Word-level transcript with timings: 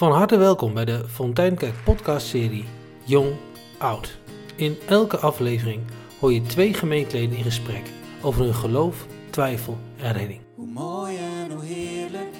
Van 0.00 0.12
harte 0.12 0.36
welkom 0.36 0.74
bij 0.74 0.84
de 0.84 1.08
Fonteinkerk 1.08 1.74
podcastserie 1.84 2.64
Jong 3.04 3.32
Oud. 3.78 4.18
In 4.56 4.78
elke 4.86 5.18
aflevering 5.18 5.82
hoor 6.20 6.32
je 6.32 6.42
twee 6.42 6.74
gemeenteleden 6.74 7.36
in 7.36 7.44
gesprek 7.44 7.82
over 8.22 8.42
hun 8.42 8.54
geloof, 8.54 9.06
twijfel 9.30 9.78
en 9.96 10.12
redding. 10.12 10.40
Hoe 10.54 10.66
mooi 10.66 11.16
en 11.16 11.50
hoe 11.50 11.64
heerlijk 11.64 12.34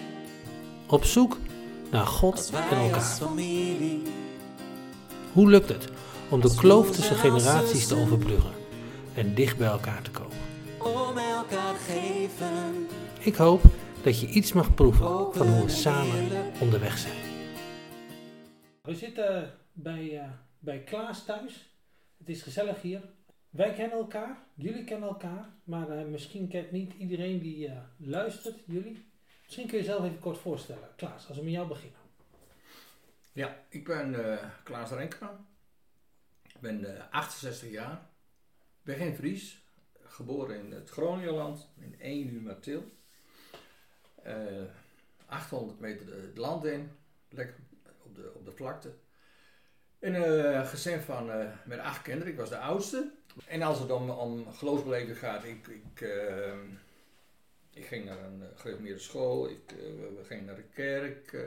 Op 0.86 1.04
zoek 1.04 1.36
naar 1.90 2.06
God 2.06 2.52
en 2.70 2.78
elkaar. 2.78 3.18
Hoe 5.32 5.50
lukt 5.50 5.68
het 5.68 5.88
om 6.28 6.40
de 6.40 6.54
kloof 6.54 6.90
tussen 6.90 7.16
generaties 7.16 7.86
te 7.86 7.96
overbruggen 7.96 8.52
en 9.14 9.34
dicht 9.34 9.56
bij 9.56 9.68
elkaar 9.68 10.02
te 10.02 10.10
komen? 10.10 10.36
om 10.78 11.18
elkaar 11.18 11.74
geven. 11.86 12.86
Ik 13.18 13.34
hoop 13.34 13.62
dat 14.02 14.20
je 14.20 14.26
iets 14.26 14.52
mag 14.52 14.74
proeven 14.74 15.06
van 15.32 15.48
hoe 15.48 15.64
we 15.64 15.70
samen 15.70 16.28
onderweg 16.60 16.98
zijn. 16.98 17.29
We 18.90 18.96
zitten 18.96 19.58
bij, 19.72 20.18
eh, 20.18 20.30
bij 20.58 20.82
Klaas 20.82 21.24
thuis. 21.24 21.74
Het 22.18 22.28
is 22.28 22.42
gezellig 22.42 22.82
hier. 22.82 23.02
Wij 23.50 23.72
kennen 23.72 23.98
elkaar, 23.98 24.38
jullie 24.54 24.84
kennen 24.84 25.08
elkaar, 25.08 25.48
maar 25.64 25.90
eh, 25.90 26.04
misschien 26.04 26.48
kent 26.48 26.70
niet 26.70 26.94
iedereen 26.94 27.40
die 27.40 27.68
eh, 27.68 27.76
luistert, 27.96 28.62
jullie. 28.66 29.06
Misschien 29.44 29.66
kun 29.66 29.78
je 29.78 29.84
jezelf 29.84 30.04
even 30.04 30.18
kort 30.18 30.38
voorstellen. 30.38 30.88
Klaas, 30.96 31.28
als 31.28 31.36
we 31.36 31.44
met 31.44 31.52
jou 31.52 31.68
beginnen. 31.68 31.98
Ja, 33.32 33.64
ik 33.68 33.84
ben 33.84 34.38
Klaas 34.62 34.90
Renkman. 34.90 35.46
Ik 36.42 36.60
ben 36.60 36.96
eh, 36.96 37.04
68 37.10 37.70
jaar. 37.70 38.08
Ik 38.78 38.82
ben 38.82 38.96
geen 38.96 39.14
Fries. 39.14 39.62
Geboren 40.02 40.64
in 40.64 40.72
het 40.72 40.90
Groningenland, 40.90 41.68
in 41.76 42.00
1 42.00 42.28
uur 42.28 42.42
Matil. 42.42 42.92
Eh 44.22 44.62
800 45.26 45.80
meter 45.80 46.22
het 46.22 46.36
land 46.36 46.64
in, 46.64 46.90
lekker 47.28 47.56
op 48.34 48.44
de 48.44 48.52
vlakte. 48.52 48.94
In 49.98 50.14
een 50.14 50.66
gezin 50.66 51.00
van, 51.00 51.30
eh, 51.30 51.46
met 51.64 51.78
acht 51.78 52.02
kinderen, 52.02 52.32
ik 52.32 52.38
was 52.38 52.48
de 52.48 52.58
oudste. 52.58 53.12
En 53.46 53.62
als 53.62 53.78
het 53.78 53.90
om, 53.90 54.10
om 54.10 54.52
geloofsbeleving 54.52 55.18
gaat, 55.18 55.44
ik, 55.44 55.66
ik, 55.66 56.00
eh, 56.00 56.52
ik 57.72 57.86
ging 57.86 58.04
naar 58.04 58.24
een 58.24 58.40
uh, 58.40 58.46
gereformeerde 58.54 58.98
school, 58.98 59.48
ik, 59.48 59.72
eh, 59.72 59.76
we 60.16 60.24
gingen 60.24 60.44
naar 60.44 60.56
de 60.56 60.68
kerk, 60.74 61.32
eh, 61.32 61.42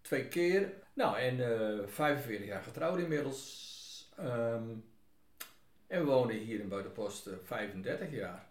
twee 0.00 0.28
keer. 0.28 0.72
Nou, 0.92 1.18
en 1.18 1.40
eh 1.40 1.86
45 1.86 2.46
jaar 2.46 2.62
getrouwd 2.62 2.98
inmiddels. 2.98 4.12
Ehm, 4.16 4.68
en 5.86 6.00
we 6.00 6.04
woonden 6.04 6.36
hier 6.36 6.60
in 6.60 6.68
Buitenpost 6.68 7.26
eh, 7.26 7.34
35 7.42 8.10
jaar. 8.10 8.46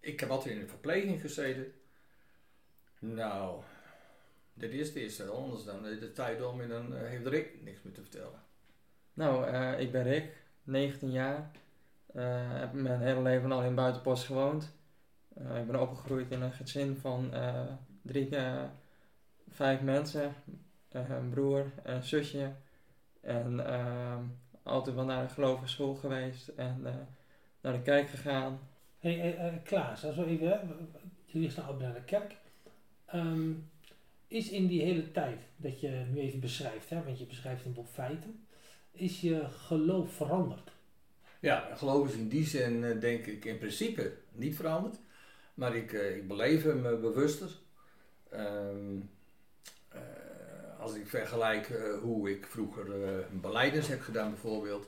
Ik 0.00 0.20
heb 0.20 0.30
altijd 0.30 0.54
in 0.54 0.60
de 0.60 0.66
verpleging 0.66 1.20
gezeten. 1.20 1.72
Nou, 2.98 3.62
dit 4.54 4.72
is, 4.72 4.92
dit 4.92 5.02
is 5.02 5.28
anders 5.28 5.64
dan 5.64 5.86
eh, 5.86 6.00
de 6.00 6.12
tijd 6.12 6.44
om 6.44 6.60
en 6.60 6.68
dan 6.68 6.96
eh, 6.96 7.08
heeft 7.08 7.26
Rick 7.26 7.62
niks 7.62 7.82
meer 7.82 7.92
te 7.94 8.00
vertellen. 8.00 8.42
Nou, 9.14 9.46
eh, 9.46 9.80
ik 9.80 9.92
ben 9.92 10.02
Rick, 10.02 10.32
19 10.62 11.10
jaar. 11.10 11.50
Eh, 12.06 12.58
heb 12.60 12.72
mijn 12.72 13.00
hele 13.00 13.22
leven 13.22 13.52
al 13.52 13.62
in 13.62 13.74
Buitenpost 13.74 14.24
gewoond. 14.24 14.72
Eh, 15.34 15.58
ik 15.60 15.66
ben 15.66 15.80
opgegroeid 15.80 16.30
in 16.30 16.40
een 16.40 16.52
gezin 16.52 16.96
van 16.96 17.32
eh, 17.34 17.62
drie, 18.02 18.36
eh, 18.36 18.62
vijf 19.48 19.80
mensen. 19.80 20.34
Eh, 20.88 21.08
een 21.08 21.30
broer 21.30 21.70
en 21.82 21.94
een 21.94 22.02
zusje. 22.02 22.52
En 23.20 23.66
ehm, 23.66 24.22
altijd 24.62 24.96
wel 24.96 25.04
naar 25.04 25.22
een 25.22 25.30
gelovige 25.30 25.68
school 25.68 25.94
geweest 25.94 26.48
en 26.48 26.80
eh, 26.84 26.94
naar 27.60 27.72
de 27.72 27.82
kerk 27.82 28.08
gegaan. 28.08 28.58
Hey, 28.98 29.60
Klaas, 29.64 30.04
als 30.04 30.16
we 30.16 30.26
even, 30.26 30.90
jullie 31.24 31.50
staan 31.50 31.68
ook 31.68 31.80
naar 31.80 31.94
de 31.94 32.04
kerk. 32.04 32.36
Ehm, 33.06 33.50
is 34.32 34.50
in 34.50 34.66
die 34.66 34.82
hele 34.82 35.10
tijd 35.10 35.38
dat 35.56 35.80
je 35.80 35.88
nu 35.88 36.20
even 36.20 36.40
beschrijft, 36.40 36.90
hè, 36.90 37.02
want 37.04 37.18
je 37.18 37.26
beschrijft 37.26 37.64
hem 37.64 37.72
op 37.76 37.88
feiten, 37.88 38.46
is 38.92 39.20
je 39.20 39.48
geloof 39.50 40.12
veranderd? 40.12 40.70
Ja, 41.40 41.74
geloof 41.74 42.08
is 42.08 42.14
in 42.14 42.28
die 42.28 42.46
zin 42.46 42.84
eh, 42.84 43.00
denk 43.00 43.26
ik 43.26 43.44
in 43.44 43.58
principe 43.58 44.12
niet 44.32 44.56
veranderd. 44.56 44.98
Maar 45.54 45.76
ik, 45.76 45.92
eh, 45.92 46.16
ik 46.16 46.28
beleef 46.28 46.62
hem 46.62 46.86
eh, 46.86 47.00
bewuster. 47.00 47.50
Ehm, 48.30 49.00
eh, 49.88 50.00
als 50.78 50.94
ik 50.94 51.06
vergelijk 51.06 51.68
hoe 52.00 52.30
ik 52.30 52.46
vroeger 52.46 52.94
een 53.30 53.40
beleidens 53.40 53.88
heb 53.88 54.00
gedaan 54.00 54.30
bijvoorbeeld. 54.30 54.86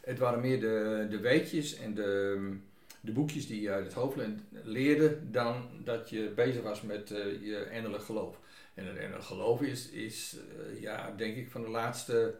Het 0.00 0.18
waren 0.18 0.40
meer 0.40 0.60
de, 0.60 1.06
de 1.10 1.20
weetjes 1.20 1.76
en 1.76 1.94
de, 1.94 2.56
de 3.00 3.12
boekjes 3.12 3.46
die 3.46 3.60
je 3.60 3.70
uit 3.70 3.84
het 3.84 3.94
hoofd 3.94 4.16
le- 4.16 4.36
leerde 4.50 5.30
dan 5.30 5.68
dat 5.84 6.10
je 6.10 6.32
bezig 6.34 6.62
was 6.62 6.82
met 6.82 7.10
eh, 7.10 7.24
je 7.24 7.68
innerlijk 7.70 8.04
geloof. 8.04 8.38
En 8.74 8.86
het 8.86 8.96
innerlijk 8.96 9.24
geloof 9.24 9.62
is, 9.62 9.88
is 9.88 10.36
eh, 10.36 10.80
ja, 10.80 11.10
denk 11.16 11.36
ik 11.36 11.50
van 11.50 11.62
de 11.62 11.68
laatste 11.68 12.34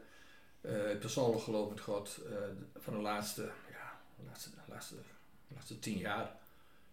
het 0.61 0.99
persoonlijk 0.99 1.43
geloof 1.43 1.69
met 1.69 1.81
God 1.81 2.21
van 2.77 2.95
de 2.95 3.01
laatste, 3.01 3.43
ja, 3.71 4.01
laatste, 4.27 4.51
laatste, 4.69 4.95
laatste 5.55 5.79
tien 5.79 5.99
jaar. 5.99 6.37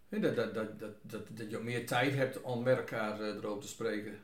Dat, 0.08 0.36
dat, 0.36 0.54
dat, 0.54 0.78
dat, 0.78 0.92
dat, 1.02 1.22
dat 1.30 1.50
je 1.50 1.58
meer 1.58 1.86
tijd 1.86 2.14
hebt 2.14 2.40
om 2.40 2.62
met 2.62 2.76
elkaar 2.76 3.20
erover 3.20 3.62
te 3.62 3.68
spreken. 3.68 4.18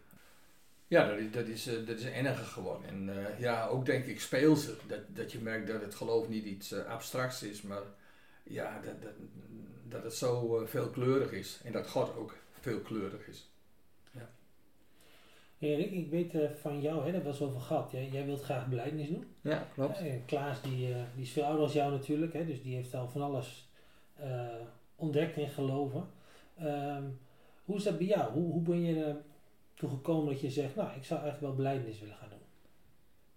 Ja, 0.89 1.07
dat 1.07 1.19
is, 1.19 1.31
dat 1.33 1.47
is, 1.47 1.65
dat 1.65 1.99
is 1.99 2.49
geworden. 2.49 2.89
En 2.89 3.11
ja, 3.39 3.67
ook 3.67 3.87
denk 3.87 4.07
ik 4.07 4.21
speelse. 4.21 4.77
Dat, 4.87 5.01
dat 5.09 5.33
je 5.33 5.41
merkt 5.41 5.67
dat 5.67 5.81
het 5.81 5.95
geloof 5.95 6.29
niet 6.29 6.45
iets 6.45 6.75
abstracts 6.75 7.43
is, 7.43 7.63
maar 7.63 7.83
ja, 8.43 8.81
dat, 8.81 9.03
dat, 9.03 9.13
dat 9.89 10.03
het 10.03 10.15
zo 10.15 10.59
eh, 10.59 10.67
veelkleurig 10.67 11.33
is. 11.33 11.61
En 11.65 11.73
dat 11.73 11.89
God 11.89 12.17
ook 12.17 12.37
veelkleurig 12.61 13.27
is. 13.27 13.53
Erik, 15.63 15.91
ik 15.91 16.11
weet 16.11 16.35
eh, 16.35 16.51
van 16.61 16.81
jou, 16.81 17.05
hè, 17.05 17.13
dat 17.13 17.23
was 17.23 17.43
over 17.43 17.61
gehad. 17.61 17.91
Jij, 17.91 18.09
jij 18.09 18.25
wilt 18.25 18.43
graag 18.43 18.69
beleidnis 18.69 19.09
doen. 19.09 19.25
Ja, 19.41 19.67
klopt. 19.75 19.99
Eh, 19.99 20.13
Klaas 20.27 20.63
die, 20.63 20.95
eh, 20.95 21.01
die 21.15 21.23
is 21.23 21.31
veel 21.31 21.45
ouder 21.45 21.63
als 21.63 21.73
jou 21.73 21.91
natuurlijk, 21.93 22.33
hè, 22.33 22.47
dus 22.47 22.63
die 22.63 22.75
heeft 22.75 22.95
al 22.95 23.09
van 23.09 23.23
alles 23.23 23.69
eh, 24.17 24.47
ontdekt 24.97 25.37
en 25.37 25.49
geloven. 25.49 26.09
Ehm, 26.59 27.03
hoe 27.65 27.77
is 27.77 27.83
dat 27.83 27.99
bij 27.99 28.07
jou? 28.07 28.33
Hoe, 28.33 28.53
hoe 28.53 28.63
ben 28.63 28.81
je 28.81 29.05
er 29.05 29.17
toe 29.75 29.89
gekomen 29.89 30.33
dat 30.33 30.41
je 30.41 30.51
zegt, 30.51 30.77
nou, 30.77 30.89
ik 30.97 31.05
zou 31.05 31.21
eigenlijk 31.21 31.41
wel 31.41 31.65
beleidnis 31.65 32.01
willen 32.01 32.17
gaan 32.17 32.29
doen? 32.29 32.42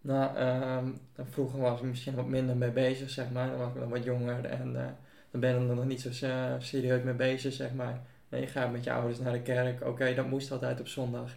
Nou, 0.06 0.36
ehm, 0.38 0.86
vroeger 1.30 1.60
was 1.60 1.80
ik 1.80 1.86
misschien 1.86 2.16
wat 2.16 2.26
minder 2.28 2.58
mee 2.58 2.72
bezig, 2.72 3.10
zeg 3.10 3.32
maar. 3.32 3.48
Dan 3.50 3.58
was 3.58 3.68
ik 3.70 3.74
wel 3.76 3.88
wat 3.90 4.04
jonger 4.04 4.46
en 4.46 4.76
eh, 4.76 4.88
dan 5.32 5.40
ben 5.42 5.50
je 5.50 5.70
er 5.70 5.76
nog 5.76 5.86
niet 5.86 6.02
zo 6.02 6.26
eh, 6.28 6.54
serieus 6.60 7.04
mee 7.04 7.14
bezig, 7.14 7.54
zeg 7.54 7.74
maar. 7.74 8.00
Nee, 8.30 8.42
je 8.42 8.48
gaat 8.48 8.72
met 8.72 8.84
je 8.84 8.92
ouders 8.94 9.20
naar 9.20 9.32
de 9.34 9.42
kerk. 9.42 9.86
Oké, 9.86 10.14
dat 10.14 10.28
moest 10.28 10.52
altijd 10.52 10.80
op 10.80 10.88
zondag. 10.88 11.32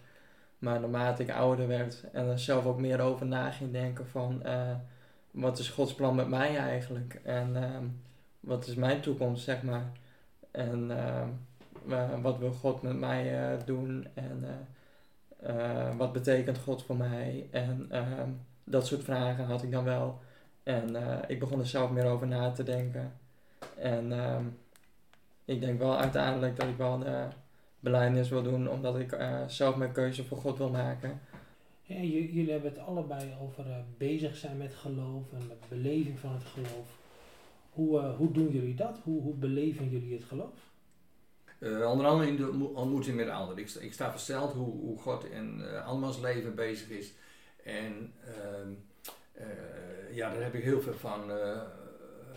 Maar 0.59 0.81
naarmate 0.81 1.23
ik 1.23 1.31
ouder 1.31 1.69
werd 1.69 2.05
en 2.13 2.27
er 2.27 2.39
zelf 2.39 2.67
ook 2.67 2.79
meer 2.81 3.01
over 3.01 3.27
na 3.27 3.51
ging 3.51 3.73
denken 3.73 4.07
van... 4.09 4.43
eh, 4.43 4.75
wat 5.31 5.59
is 5.59 5.69
Gods 5.69 5.95
plan 5.95 6.15
met 6.15 6.29
mij 6.29 6.57
eigenlijk? 6.57 7.21
En 7.25 7.57
ehm, 7.57 7.85
wat 8.41 8.67
is 8.67 8.75
mijn 8.75 9.01
toekomst, 9.01 9.45
zeg 9.45 9.63
maar? 9.63 9.93
En 10.51 10.91
ehm, 10.99 11.29
wa- 11.85 12.21
wat 12.21 12.39
wil 12.39 12.53
God 12.53 12.83
met 12.83 12.97
mij 12.99 13.57
doen? 13.65 14.07
En 14.15 14.45
wat 15.97 16.13
betekent 16.13 16.59
God 16.59 16.83
voor 16.85 16.97
mij? 16.97 17.49
En 17.51 17.87
dat 18.71 18.87
soort 18.87 19.05
vragen 19.05 19.45
had 19.45 19.63
ik 19.63 19.71
dan 19.71 19.85
wel. 19.85 20.21
En 20.63 20.97
eh, 20.97 21.19
ik 21.27 21.39
begon 21.39 21.59
er 21.59 21.67
zelf 21.67 21.91
meer 21.91 22.07
over 22.07 22.27
na 22.27 22.51
te 22.53 22.63
denken. 22.63 23.13
En 23.79 24.13
ehm, 24.13 24.45
ik 25.45 25.61
denk 25.61 25.79
wel 25.79 25.97
uiteindelijk 25.99 26.57
dat 26.57 26.69
ik 26.69 26.77
wel 26.77 26.99
de 26.99 27.27
beleidnis 27.81 28.29
wil 28.29 28.43
doen, 28.43 28.69
omdat 28.71 28.99
ik 28.99 29.13
eh, 29.13 29.41
zelf 29.47 29.77
mijn 29.77 29.93
keuze 29.93 30.25
voor 30.25 30.39
God 30.39 30.59
wil 30.59 30.71
maken. 30.71 31.21
Ja, 31.83 31.97
j- 32.01 32.31
jullie 32.33 32.51
hebben 32.51 32.71
het 32.71 32.81
allebei 32.81 33.35
over 33.43 33.67
eh, 33.71 33.77
bezig 33.97 34.37
zijn 34.37 34.57
met 34.57 34.75
geloof 34.75 35.33
en 35.33 35.47
met 35.49 35.69
beleving 35.69 36.19
van 36.19 36.33
het 36.33 36.45
geloof. 36.45 36.97
Hoe, 37.73 38.01
eh, 38.01 38.17
hoe 38.17 38.33
doen 38.33 38.51
jullie 38.51 38.75
dat? 38.75 38.99
Hoe, 39.05 39.23
hoe 39.23 39.35
beleven 39.35 39.89
jullie 39.91 40.13
het 40.15 40.25
geloof? 40.25 40.55
Eh, 41.59 41.91
onder 41.91 42.07
andere 42.07 42.31
in 42.31 42.37
de 42.37 42.43
mo- 42.53 42.65
ontmoeting 42.75 43.17
met 43.17 43.29
anderen. 43.29 43.63
Ik 43.63 43.69
sta, 43.69 43.81
ik 43.81 43.93
sta 43.93 44.11
versteld 44.11 44.53
hoe, 44.53 44.81
hoe 44.81 44.99
God 44.99 45.25
in 45.25 45.59
uh, 45.59 45.87
andermans 45.87 46.21
leven 46.21 46.55
bezig 46.55 46.89
is. 46.89 47.13
En 47.69 48.13
ehm, 48.25 48.73
eh, 49.33 50.17
ja, 50.17 50.33
daar 50.33 50.43
heb 50.43 50.55
ik 50.55 50.63
heel 50.63 50.81
veel 50.81 50.95
van, 50.95 51.31
eh, 51.31 51.63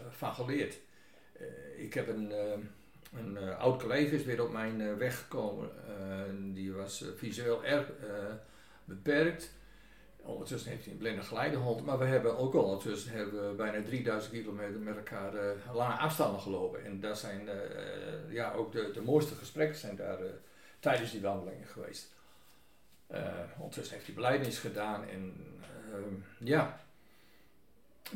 van 0.10 0.34
geleerd. 0.34 0.80
Eh, 1.34 1.84
ik 1.84 1.94
heb 1.94 2.08
een, 2.08 2.34
een 3.16 3.38
oud 3.38 3.82
collega 3.82 4.16
is 4.16 4.24
weer 4.24 4.44
op 4.44 4.52
mijn 4.52 4.98
weg 4.98 5.20
gekomen. 5.20 5.70
Die 6.54 6.74
was 6.74 7.06
visueel 7.18 7.66
erg 7.66 7.92
beperkt. 8.86 9.52
Ondertussen 10.18 10.72
heeft 10.72 10.84
hij 10.84 10.94
een 10.94 11.00
blinde 11.00 11.22
geleidehond. 11.22 11.86
Maar 11.86 12.00
we 12.00 12.06
hebben 12.06 12.38
ook 12.38 12.54
ondertussen 12.54 13.12
hebben 13.12 13.50
we 13.50 13.56
bijna 13.56 13.84
3000 13.84 14.34
kilometer 14.34 14.80
met 14.80 14.96
elkaar 14.96 15.34
lange 15.74 15.94
afstanden 15.94 16.42
gelopen. 16.42 16.86
En 16.86 17.00
daar 17.00 17.16
zijn 17.16 17.50
ja, 18.30 18.54
ook 18.54 18.72
de, 18.72 18.92
de 18.94 19.02
mooiste 19.02 19.36
gesprekken 19.36 19.78
zijn 19.78 19.96
daar 19.96 20.20
tijdens 20.80 21.12
die 21.12 21.22
wandelingen 21.22 21.68
geweest. 21.68 22.14
Eh, 23.12 23.24
ondertussen 23.58 23.94
heeft 23.94 24.06
hij 24.06 24.16
beleidnis 24.16 24.60
gedaan 24.60 25.08
en 25.08 25.34
ehm, 25.92 26.48
ja, 26.48 26.80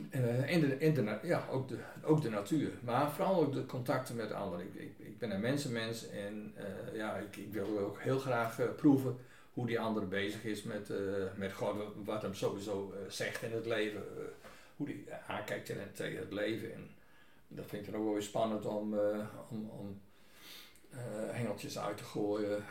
eh, 0.09 0.53
en, 0.53 0.59
de, 0.59 0.75
en 0.75 0.94
de, 0.94 1.19
ja 1.24 1.47
ook, 1.51 1.68
de, 1.68 1.77
ook 2.03 2.21
de 2.21 2.30
natuur. 2.30 2.71
Maar 2.83 3.12
vooral 3.12 3.42
ook 3.42 3.53
de 3.53 3.65
contacten 3.65 4.15
met 4.15 4.31
anderen. 4.31 4.65
Ik, 4.65 4.92
ik, 4.97 5.19
ben 5.19 5.31
een 5.31 5.39
mensenmens 5.39 6.09
en 6.09 6.53
eh, 6.56 6.95
ja, 6.95 7.15
ik, 7.15 7.36
ik 7.36 7.53
wil 7.53 7.80
ook 7.80 8.01
heel 8.01 8.19
graag 8.19 8.75
proeven 8.75 9.18
hoe 9.53 9.65
die 9.65 9.80
andere 9.80 10.06
bezig 10.06 10.44
is 10.44 10.63
met, 10.63 10.89
met 11.36 11.53
God, 11.53 11.75
wat 12.03 12.21
hem 12.21 12.33
sowieso 12.33 12.94
zegt 13.07 13.42
in 13.42 13.51
het 13.51 13.65
leven. 13.65 14.03
hoe 14.75 14.86
die 14.86 15.06
aankijkt 15.27 15.69
in 15.69 15.77
tegen 15.94 16.19
het 16.19 16.31
leven. 16.31 16.74
En 16.74 16.89
dat 17.47 17.65
vind 17.65 17.86
ik 17.86 17.92
dan 17.92 18.00
ook 18.00 18.06
wel 18.06 18.13
weer 18.13 18.24
spannend 18.24 18.65
om, 18.65 19.00
om, 19.50 19.69
om 19.69 20.01
hengeltjes 21.31 21.80
uit 21.80 21.97
te 21.97 22.03
gooien. 22.03 22.63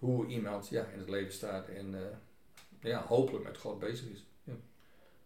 Eh, 0.00 0.08
hoe 0.08 0.26
iemand 0.26 0.68
ja, 0.68 0.84
in 0.92 0.98
het 0.98 1.08
leven 1.08 1.32
staat 1.32 1.68
en 1.68 1.94
eh, 1.94 2.00
ja, 2.80 3.04
hopelijk 3.06 3.44
met 3.44 3.58
God 3.58 3.78
bezig 3.78 4.08
is. 4.08 4.24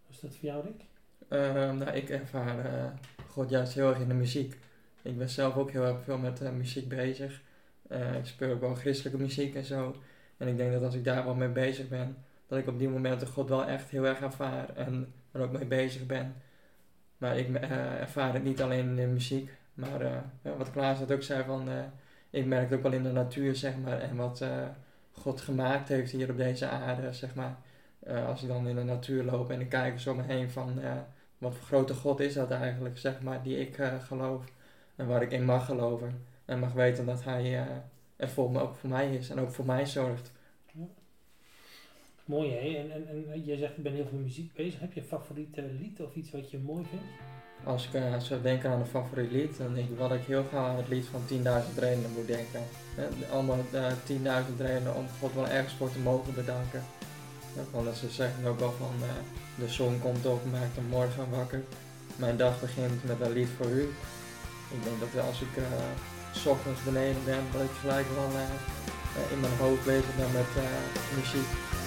Was 0.07 0.21
dat 0.21 0.35
voor 0.35 0.49
jou, 0.49 0.65
Rick? 0.65 0.85
Ehm, 1.29 1.77
nou, 1.77 1.91
ik 1.91 2.09
ervaar 2.09 2.65
eh, 2.65 2.91
God 3.29 3.51
juist 3.51 3.75
heel 3.75 3.89
erg 3.89 3.99
in 3.99 4.09
de 4.09 4.15
muziek. 4.15 4.59
Ik 5.03 5.19
ben 5.19 5.29
zelf 5.29 5.57
ook 5.57 5.71
heel 5.71 5.85
erg 5.85 6.03
veel 6.05 6.19
met 6.19 6.41
eh, 6.41 6.51
muziek 6.51 6.89
bezig. 6.89 7.43
Eh, 7.89 8.17
ik 8.19 8.27
speel 8.27 8.53
ook 8.53 8.61
wel 8.61 8.75
christelijke 8.75 9.19
muziek 9.19 9.55
en 9.55 9.65
zo. 9.65 9.97
En 10.37 10.49
ik 10.49 10.57
denk 10.57 10.73
dat 10.73 10.83
als 10.83 10.95
ik 10.95 11.05
daar 11.05 11.25
wel 11.25 11.35
mee 11.35 11.49
bezig 11.49 11.89
ben, 11.89 12.17
dat 12.47 12.59
ik 12.59 12.67
op 12.67 12.79
die 12.79 12.89
momenten 12.89 13.29
God 13.29 13.49
wel 13.49 13.65
echt 13.65 13.91
heel 13.91 14.05
erg 14.05 14.21
ervaar 14.21 14.77
en 14.77 15.13
er 15.33 15.41
ook 15.41 15.53
mee 15.53 15.67
bezig 15.67 16.07
ben. 16.07 16.35
Maar 17.19 17.39
ik 17.39 17.55
eh, 17.55 18.01
ervaar 18.01 18.33
het 18.33 18.45
niet 18.45 18.63
alleen 18.63 18.89
in 18.89 18.97
de 18.97 19.07
muziek, 19.07 19.51
maar 19.75 20.01
eh, 20.01 20.19
ja, 20.43 20.57
wat 20.57 20.71
Klaas 20.71 20.99
net 20.99 21.13
ook 21.13 21.23
zei 21.23 21.45
van, 21.45 21.69
eh, 21.69 21.85
ik 22.35 22.47
merk 22.47 22.69
het 22.69 22.79
ook 22.79 22.83
wel 22.83 22.93
in 22.93 23.03
de 23.03 23.13
natuur, 23.13 23.57
zeg 23.57 23.77
maar, 23.85 24.01
en 24.01 24.17
wat 24.17 24.41
eh, 24.41 24.67
God 25.13 25.41
gemaakt 25.41 25.89
heeft 25.89 26.13
hier 26.13 26.31
op 26.31 26.37
deze 26.37 26.69
aarde, 26.69 27.13
zeg 27.13 27.35
maar. 27.35 27.57
Eh, 27.99 28.29
als 28.29 28.43
ik 28.43 28.49
dan 28.49 28.69
in 28.69 28.77
de 28.77 28.83
natuur 28.83 29.25
loop 29.25 29.51
en 29.51 29.61
ik 29.61 29.69
kijk 29.69 30.01
zo 30.01 30.11
om 30.11 30.17
me 30.17 30.23
heen 30.23 30.51
van, 30.51 30.81
eh, 30.81 30.93
wat 31.39 31.55
voor 31.55 31.67
grote 31.67 31.95
God 31.95 32.21
is 32.21 32.35
dat 32.35 32.51
eigenlijk, 32.51 32.99
zeg 32.99 33.21
maar, 33.21 33.43
die 33.43 33.59
ik 33.59 33.77
geloof. 34.07 34.45
En 34.97 35.07
waar 35.07 35.23
ik 35.23 35.31
in 35.31 35.45
mag 35.45 35.67
geloven. 35.67 36.25
En 36.45 36.59
mag 36.59 36.73
weten 36.73 37.07
dat 37.07 37.25
hij 37.25 37.67
er 38.17 38.29
voor 38.29 38.51
me, 38.51 38.61
ook 38.61 38.75
voor 38.75 38.91
mij 38.91 39.15
is 39.15 39.31
en 39.31 39.39
ook 39.39 39.51
voor 39.51 39.67
mij 39.67 39.87
zorgt. 39.87 40.33
Mooi 42.25 42.51
hè? 42.51 42.79
En, 42.79 42.93
en, 42.93 43.33
en 43.33 43.45
jij 43.45 43.57
zegt, 43.57 43.77
ik 43.77 43.83
ben 43.83 43.93
heel 43.93 44.07
veel 44.07 44.19
muziek 44.19 44.53
bezig. 44.53 44.81
Heb 44.81 44.93
je 44.93 45.01
een 45.01 45.07
favoriete 45.07 45.63
lied 45.63 46.01
of 46.01 46.15
iets 46.15 46.31
wat 46.31 46.51
je 46.51 46.59
mooi 46.59 46.85
vindt? 46.85 47.05
Als 47.65 47.87
ik 47.87 47.95
eh, 47.95 48.19
zou 48.19 48.43
denken 48.43 48.71
aan 48.71 48.81
een 48.81 48.87
favoriet 48.87 49.31
lied, 49.31 49.59
dan 49.59 49.75
denk 49.75 49.89
ik 49.89 49.99
wat 49.99 50.13
ik 50.13 50.23
heel 50.27 50.45
graag 50.49 50.69
aan 50.69 50.77
het 50.77 50.89
lied 50.89 51.07
van 51.11 51.21
10.000 51.29 51.79
redenen 51.79 52.11
moet 52.17 52.27
denken. 52.27 52.61
Allemaal 53.31 53.59
eh 53.73 53.87
10.000 54.07 54.57
redenen 54.59 54.95
om 54.95 55.07
God 55.21 55.35
wel 55.35 55.49
ergens 55.49 55.75
voor 55.75 55.93
te 55.93 55.99
mogen 55.99 56.35
bedanken. 56.35 56.83
Want 57.71 57.97
ze 57.97 58.11
zeggen 58.11 58.47
ook 58.47 58.59
wel 58.59 58.75
van 58.79 58.95
eh, 59.03 59.09
de 59.65 59.69
zon 59.73 60.01
komt 60.01 60.27
op, 60.27 60.41
maakt 60.51 60.77
hem 60.77 60.87
morgen 60.87 61.31
wakker. 61.31 61.63
Mijn 62.17 62.37
dag 62.37 62.61
begint 62.61 63.05
met 63.05 63.21
een 63.21 63.33
lied 63.33 63.49
voor 63.57 63.71
u. 63.71 63.83
Ik 64.71 64.85
denk 64.85 65.01
dat 65.01 65.25
als 65.27 65.41
ik 65.41 65.57
eh, 65.57 65.63
s 66.33 66.47
ochtends 66.47 66.83
beneden 66.83 67.25
ben, 67.25 67.43
dat 67.53 67.63
ik 67.63 67.77
gelijk 67.81 68.07
wel 68.15 68.31
in 69.33 69.41
mijn 69.41 69.57
hoofd 69.59 69.85
bezig 69.85 70.17
ben 70.17 70.33
met 70.33 70.65
muziek. 71.17 71.83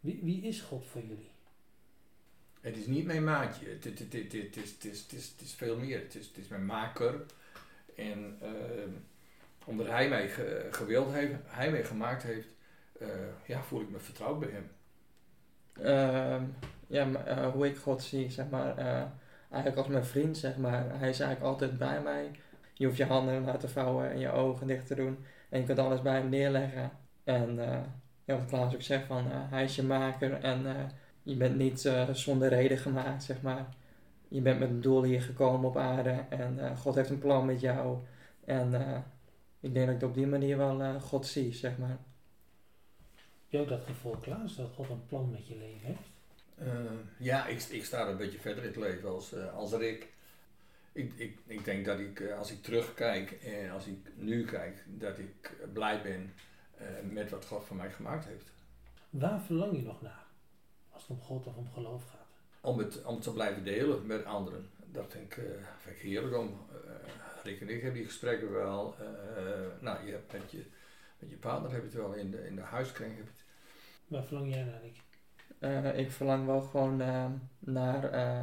Wie, 0.00 0.20
wie 0.22 0.42
is 0.42 0.60
God 0.60 0.84
voor 0.86 1.00
jullie? 1.00 1.30
Het 2.60 2.76
is 2.76 2.86
niet 2.86 3.04
mijn 3.06 3.24
maatje, 3.24 3.68
het, 3.68 3.84
het, 3.84 3.98
het, 3.98 4.12
het, 4.12 4.32
het, 4.32 4.56
is, 4.56 4.70
het, 4.70 4.84
is, 4.84 5.00
het, 5.02 5.12
is, 5.12 5.28
het 5.30 5.40
is 5.40 5.54
veel 5.54 5.76
meer. 5.78 6.00
Het 6.00 6.14
is, 6.14 6.26
het 6.26 6.36
is 6.36 6.48
mijn 6.48 6.66
maker. 6.66 7.22
En 7.96 8.36
ehm, 8.40 8.90
omdat 9.64 9.86
hij 9.86 10.08
mij 10.08 10.28
ge- 10.28 10.68
gewild 10.70 11.12
heeft, 11.12 11.32
hij 11.46 11.70
mij 11.70 11.84
gemaakt 11.84 12.22
heeft, 12.22 12.48
eh, 12.98 13.08
ja, 13.46 13.62
voel 13.62 13.80
ik 13.80 13.90
me 13.90 13.98
vertrouwd 13.98 14.40
bij 14.40 14.50
hem. 14.50 14.70
Ehm, 15.72 16.44
ja, 16.86 17.04
maar, 17.04 17.26
eh, 17.26 17.52
hoe 17.52 17.66
ik 17.66 17.76
God 17.76 18.02
zie, 18.02 18.30
zeg 18.30 18.48
maar, 18.48 18.78
eh, 18.78 19.02
eigenlijk 19.50 19.76
als 19.76 19.86
mijn 19.88 20.04
vriend, 20.04 20.36
zeg 20.38 20.56
maar. 20.56 20.98
Hij 20.98 21.08
is 21.08 21.20
eigenlijk 21.20 21.42
altijd 21.52 21.78
bij 21.78 22.02
mij. 22.02 22.30
Je 22.74 22.84
hoeft 22.86 22.96
je 22.98 23.04
handen 23.04 23.42
naar 23.42 23.58
te 23.58 23.68
vouwen 23.68 24.10
en 24.10 24.18
je 24.18 24.30
ogen 24.30 24.66
dicht 24.66 24.86
te 24.86 24.94
doen. 24.94 25.24
En 25.48 25.60
je 25.60 25.66
kunt 25.66 25.78
alles 25.78 26.02
bij 26.02 26.14
hem 26.14 26.28
neerleggen. 26.28 26.90
En 27.24 27.58
eh, 27.72 27.80
ja, 28.30 28.38
wat 28.38 28.48
Klaas 28.48 28.74
ook 28.74 28.82
zegt, 28.82 29.06
van, 29.06 29.30
eh, 29.30 29.50
hij 29.50 29.64
is 29.64 29.76
je 29.76 29.82
maker 29.82 30.32
en 30.32 30.66
eh, 30.66 30.84
je 31.22 31.34
bent 31.36 31.56
niet 31.56 31.84
eh, 31.84 32.08
zonder 32.10 32.48
reden 32.48 32.78
gemaakt, 32.78 33.22
zeg 33.22 33.42
maar. 33.42 33.66
Je 34.28 34.40
bent 34.40 34.58
met 34.58 34.68
een 34.68 34.80
doel 34.80 35.02
hier 35.02 35.22
gekomen 35.22 35.68
op 35.68 35.76
aarde 35.76 36.24
en 36.28 36.58
eh, 36.58 36.78
God 36.78 36.94
heeft 36.94 37.10
een 37.10 37.18
plan 37.18 37.46
met 37.46 37.60
jou. 37.60 37.98
En 38.44 38.74
eh, 38.74 38.98
ik 39.60 39.74
denk 39.74 39.86
dat 39.86 39.96
ik 39.96 40.02
op 40.02 40.14
die 40.14 40.26
manier 40.26 40.56
wel 40.56 40.82
eh, 40.82 41.02
God 41.02 41.26
zie, 41.26 41.52
zeg 41.52 41.78
maar. 41.78 41.88
Heb 41.88 41.98
je 43.48 43.58
ook 43.58 43.68
dat 43.68 43.84
gevoel, 43.86 44.16
Klaas, 44.16 44.56
dat 44.56 44.70
God 44.74 44.88
een 44.88 45.06
plan 45.06 45.30
met 45.30 45.46
je 45.46 45.56
leven 45.56 45.86
heeft? 45.86 46.08
Ja, 47.18 47.46
ik, 47.46 47.62
ik 47.62 47.84
sta 47.84 48.08
een 48.08 48.16
beetje 48.16 48.38
verder 48.38 48.62
in 48.62 48.68
het 48.68 48.78
leven 48.78 49.08
als, 49.08 49.32
eh, 49.32 49.54
als 49.54 49.72
Rick. 49.72 50.08
Ik, 50.92 51.12
ik, 51.16 51.38
ik 51.46 51.64
denk 51.64 51.84
dat 51.84 51.98
ik, 51.98 52.30
als 52.38 52.50
ik 52.50 52.62
terugkijk 52.62 53.30
en 53.30 53.70
als 53.70 53.86
ik 53.86 53.96
nu 54.14 54.44
kijk, 54.44 54.84
dat 54.86 55.18
ik 55.18 55.52
blij 55.72 56.02
ben 56.02 56.32
met 57.10 57.30
wat 57.30 57.44
God 57.46 57.64
voor 57.64 57.76
mij 57.76 57.90
gemaakt 57.90 58.24
heeft. 58.24 58.50
Waar 59.10 59.40
verlang 59.40 59.76
je 59.76 59.82
nog 59.82 60.02
naar? 60.02 60.24
Als 60.90 61.02
het 61.02 61.10
om 61.10 61.20
God 61.20 61.46
of 61.46 61.56
om 61.56 61.70
geloof 61.72 62.02
gaat. 62.10 62.18
Om 62.60 62.78
het, 62.78 63.04
om 63.04 63.14
het 63.14 63.22
te 63.22 63.32
blijven 63.32 63.64
delen 63.64 64.06
met 64.06 64.24
anderen. 64.24 64.70
Dat 64.92 65.04
vind 65.08 65.24
ik, 65.32 65.36
eh, 65.38 65.44
vind 65.78 65.96
ik 65.96 66.02
heerlijk 66.02 66.36
om. 66.36 66.60
Eh, 66.70 66.92
Rick 67.42 67.60
en 67.60 67.68
ik 67.68 67.82
hebben 67.82 67.98
die 68.00 68.04
gesprekken 68.08 68.52
wel. 68.52 68.94
eh, 68.98 69.44
nou, 69.80 70.06
je 70.06 70.12
hebt 70.12 70.32
met 70.32 70.50
je, 70.50 70.64
met 71.18 71.30
je 71.30 71.36
partner 71.36 71.70
heb 71.70 71.80
je 71.80 71.86
het 71.86 71.96
wel 71.96 72.12
in 72.12 72.30
de, 72.30 72.46
in 72.46 72.54
de 72.54 72.60
huiskring. 72.62 73.16
Heb 73.16 73.24
je 73.24 73.30
het. 73.32 73.42
Waar 74.06 74.24
verlang 74.24 74.54
jij 74.54 74.62
naar, 74.64 74.80
Rick? 74.82 74.96
Eh, 75.58 75.98
ik 75.98 76.10
verlang 76.10 76.46
wel 76.46 76.60
gewoon 76.60 77.00
eh, 77.00 77.24
naar 77.58 78.04
eh, 78.12 78.42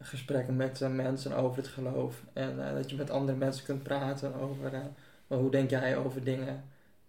gesprekken 0.00 0.56
met 0.56 0.80
eh, 0.82 0.90
mensen 0.90 1.36
over 1.36 1.56
het 1.56 1.68
geloof. 1.68 2.22
En 2.32 2.66
eh, 2.68 2.74
dat 2.74 2.90
je 2.90 2.96
met 2.96 3.10
andere 3.10 3.38
mensen 3.38 3.64
kunt 3.64 3.82
praten 3.82 4.34
over 4.34 4.74
eh, 4.74 4.80
hoe 5.26 5.50
denk 5.50 5.70
jij 5.70 5.96
over 5.96 6.24
dingen. 6.24 6.64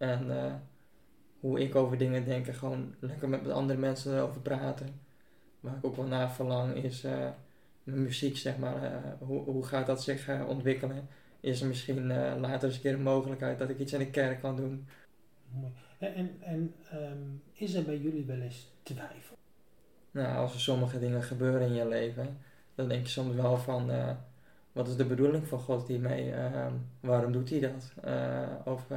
En 0.10 0.46
eh, 0.46 0.54
hoe 1.40 1.60
ik 1.60 1.76
over 1.76 1.98
dingen 1.98 2.26
denk. 2.26 2.48
En 2.48 2.54
gewoon 2.54 2.96
lekker 3.00 3.30
met, 3.30 3.50
andere 3.50 3.80
mensen 3.80 4.16
erover 4.16 4.42
praten. 4.42 5.00
Waar 5.60 5.76
ik 5.76 5.86
ook 5.86 5.96
wel 5.96 6.06
naar 6.06 6.32
verlang 6.32 6.76
is 6.76 7.04
eh, 7.04 7.30
mijn 7.84 8.04
muziek, 8.04 8.38
zeg 8.38 8.58
maar. 8.58 8.84
eh, 8.84 9.12
hoe, 9.20 9.44
hoe 9.44 9.66
gaat 9.66 9.86
dat 9.86 10.04
zich 10.04 10.46
ontwikkelen? 10.48 11.08
Is 11.40 11.62
er 11.62 11.68
misschien 11.68 12.08
later 12.40 12.68
eens 12.68 12.76
een 12.76 12.82
keer 12.82 12.94
een 12.94 13.02
mogelijkheid 13.02 13.60
dat 13.60 13.70
ik 13.70 13.80
iets 13.80 13.94
in 13.94 14.00
de 14.00 14.10
kerk 14.10 14.40
kan 14.40 14.56
doen? 14.56 14.88
Mooi. 15.50 15.72
En, 15.98 16.32
en, 16.42 16.74
ehm, 16.90 17.18
is 17.54 17.74
er 17.74 17.84
bij 17.84 17.98
jullie 17.98 18.26
wel 18.26 18.40
eens 18.40 18.72
twijfel? 18.84 19.36
Nou, 20.12 20.38
als 20.38 20.54
er 20.54 20.60
sommige 20.60 21.00
dingen 21.00 21.24
gebeuren 21.24 21.68
in 21.68 21.74
je 21.74 21.88
leven, 21.88 22.38
dan 22.76 22.88
denk 22.88 23.06
je 23.06 23.12
soms 23.12 23.36
wel 23.36 23.58
van, 23.58 23.92
wat 24.72 24.88
is 24.88 24.96
de 24.96 25.06
bedoeling 25.06 25.48
van 25.48 25.60
God 25.60 25.88
hiermee? 25.88 26.32
Ehm, 26.32 26.74
waarom 27.00 27.32
doet 27.32 27.50
hij 27.50 27.60
dat? 27.60 27.94
Of 28.66 28.88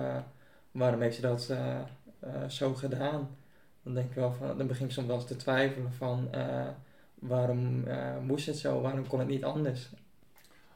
waarom 0.70 1.00
heeft 1.00 1.20
hij 1.20 1.30
dat 1.30 1.48
eh, 1.48 1.80
eh, 2.20 2.48
zo 2.48 2.75
gedaan? 2.75 3.37
Dan 3.82 3.94
denk 3.94 4.08
ik 4.08 4.14
wel 4.14 4.32
van, 4.32 4.58
dan 4.58 4.66
begin 4.66 4.87
ik 4.87 4.92
soms 4.92 5.06
wel 5.06 5.16
eens 5.16 5.26
te 5.26 5.37
twijfelen 5.37 5.92
van, 5.92 6.32
eh, 6.32 6.68
waarom 7.14 7.84
moest 8.22 8.46
het 8.46 8.56
zo? 8.56 8.80
Waarom 8.80 9.06
kon 9.06 9.18
het 9.18 9.28
niet 9.28 9.44
anders? 9.44 9.88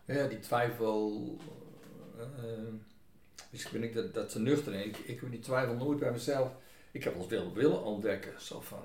Ja, 0.05 0.27
die 0.27 0.39
twijfel. 0.39 1.37
misschien 3.51 3.81
ben 3.81 3.89
ik 3.89 3.95
dat, 3.95 4.15
dat 4.15 4.29
te 4.29 4.41
nuchter. 4.41 4.75
Ik, 4.75 4.97
ik 4.97 5.21
heb 5.21 5.31
die 5.31 5.41
twijfel 5.41 5.75
nooit 5.75 5.99
bij 5.99 6.11
mezelf. 6.11 6.51
Ik 6.91 7.05
heb 7.05 7.15
wel 7.15 7.31
eens 7.31 7.53
willen, 7.53 7.85
ontdekken. 7.85 8.41
Zo 8.41 8.61
van 8.61 8.83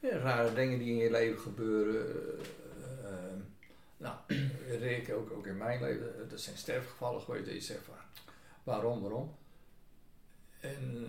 rare 0.00 0.54
dingen 0.54 0.78
die 0.78 0.90
in 0.90 0.96
je 0.96 1.10
leven 1.10 1.40
gebeuren. 1.40 2.06
nou, 3.96 4.16
Rick, 4.80 5.12
ook, 5.14 5.30
ook 5.32 5.46
in 5.46 5.56
mijn 5.56 5.82
leven. 5.82 6.30
Er 6.30 6.38
zijn 6.38 6.56
sterfgevallen 6.56 7.20
geweest 7.20 7.44
dat 7.44 7.54
je 7.54 7.60
zegt 7.60 7.84
van 7.84 7.94
waarom, 8.62 9.00
waarom. 9.00 9.34
En, 10.62 11.08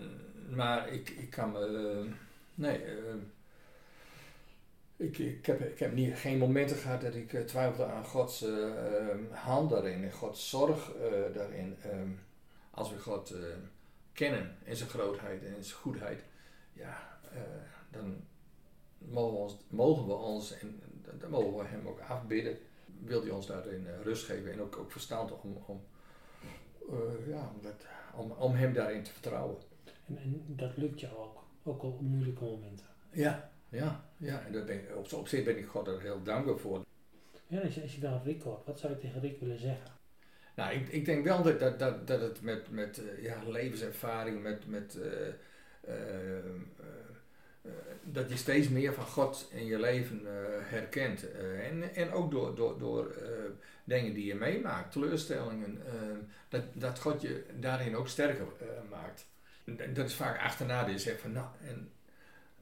maar 0.49 0.89
ik, 0.89 1.09
ik 1.09 1.29
kan 1.29 1.51
me. 1.51 1.59
eh, 1.59 2.13
nee. 2.55 2.83
eh, 2.83 3.13
ik, 4.95 5.17
ik, 5.17 5.45
heb, 5.45 5.61
ik 5.61 5.79
heb 5.79 5.93
niet, 5.93 6.15
geen 6.15 6.37
momenten 6.37 6.77
gehad 6.77 7.01
dat 7.01 7.15
ik 7.15 7.33
eh, 7.33 7.41
twijfelde 7.41 7.91
aan 7.91 8.05
Gods 8.05 8.45
hand 9.31 9.69
daarin 9.69 10.03
en 10.03 10.11
Gods 10.11 10.49
zorg 10.49 10.91
daarin. 11.33 11.77
Ehm, 11.81 12.09
als 12.71 12.91
we 12.91 12.99
God 12.99 13.33
kennen 14.13 14.57
in 14.63 14.75
zijn 14.75 14.89
grootheid 14.89 15.43
en 15.43 15.63
zijn 15.63 15.79
goedheid, 15.79 16.23
ja, 16.73 17.19
dan 17.91 18.23
mogen 18.97 19.33
we 19.33 19.39
ons, 19.39 19.57
mogen 19.67 20.07
we 20.07 20.13
ons 20.13 20.59
en 20.59 20.81
dan 21.19 21.29
mogen 21.29 21.57
we 21.57 21.65
Hem 21.65 21.87
ook 21.87 21.99
afbidden. 21.99 22.57
Wil 22.99 23.21
hij 23.21 23.31
ons 23.31 23.47
daarin 23.47 23.87
rust 24.03 24.25
geven 24.25 24.51
en 24.51 24.61
ook, 24.61 24.77
ook 24.77 24.91
verstand 24.91 25.31
om, 25.31 25.63
om, 25.65 25.83
eh, 26.89 27.27
ja, 27.27 27.51
om, 27.55 27.61
dat, 27.61 27.85
om, 28.15 28.31
om 28.31 28.53
Hem 28.53 28.73
daarin 28.73 29.03
te 29.03 29.11
vertrouwen. 29.11 29.57
En, 30.07 30.17
en 30.17 30.43
dat 30.47 30.77
lukt 30.77 30.99
je 30.99 31.17
ook, 31.17 31.43
ook 31.63 31.81
al 31.81 31.89
op 31.89 32.01
moeilijke 32.01 32.43
momenten. 32.43 32.85
Ja, 33.11 33.51
ja, 33.69 34.05
ja. 34.17 34.45
En 34.45 34.51
daar 34.51 34.65
ben 34.65 34.75
ik, 34.75 34.95
op, 34.95 35.13
op 35.13 35.27
zich 35.27 35.43
ben 35.43 35.57
ik 35.57 35.65
God 35.65 35.87
er 35.87 36.01
heel 36.01 36.23
dankbaar 36.23 36.57
voor. 36.57 36.85
Ja, 37.47 37.59
als, 37.61 37.75
je, 37.75 37.81
als 37.81 37.95
je 37.95 38.01
dan 38.01 38.21
Rick 38.23 38.41
hoort, 38.41 38.65
wat 38.65 38.79
zou 38.79 38.93
je 38.93 38.99
tegen 38.99 39.21
Rick 39.21 39.39
willen 39.39 39.59
zeggen? 39.59 39.91
Nou, 40.55 40.73
ik, 40.73 40.87
ik 40.87 41.05
denk 41.05 41.23
wel 41.23 41.43
dat, 41.43 41.59
dat, 41.59 41.79
dat, 41.79 42.07
dat 42.07 42.21
het 42.21 42.41
met, 42.41 42.71
met 42.71 43.01
eh, 43.03 43.23
ja, 43.23 43.43
levenservaring, 43.47 44.41
met, 44.41 44.67
met, 44.67 44.99
eh, 45.01 45.91
dat 48.03 48.29
je 48.29 48.37
steeds 48.37 48.69
meer 48.69 48.93
van 48.93 49.05
God 49.05 49.49
in 49.51 49.65
je 49.65 49.79
leven 49.79 50.21
herkent. 50.63 51.31
En, 51.61 51.95
en 51.95 52.11
ook 52.11 52.31
door, 52.31 52.55
door, 52.55 52.79
door 52.79 53.15
dingen 53.83 54.13
die 54.13 54.25
je 54.25 54.35
meemaakt, 54.35 54.91
teleurstellingen, 54.91 55.85
eh, 55.85 56.17
dat, 56.53 56.63
dat 56.73 56.99
God 56.99 57.21
je 57.21 57.45
daarin 57.59 57.95
ook 57.95 58.07
sterker 58.07 58.47
eh, 58.59 58.67
maakt. 58.89 59.25
En 59.65 59.93
Dat 59.93 60.05
is 60.05 60.15
vaak 60.15 60.39
achterna 60.39 60.83
dat 60.83 61.03
je 61.03 61.17
van 61.17 61.31
nou, 61.31 61.47
en, 61.61 61.91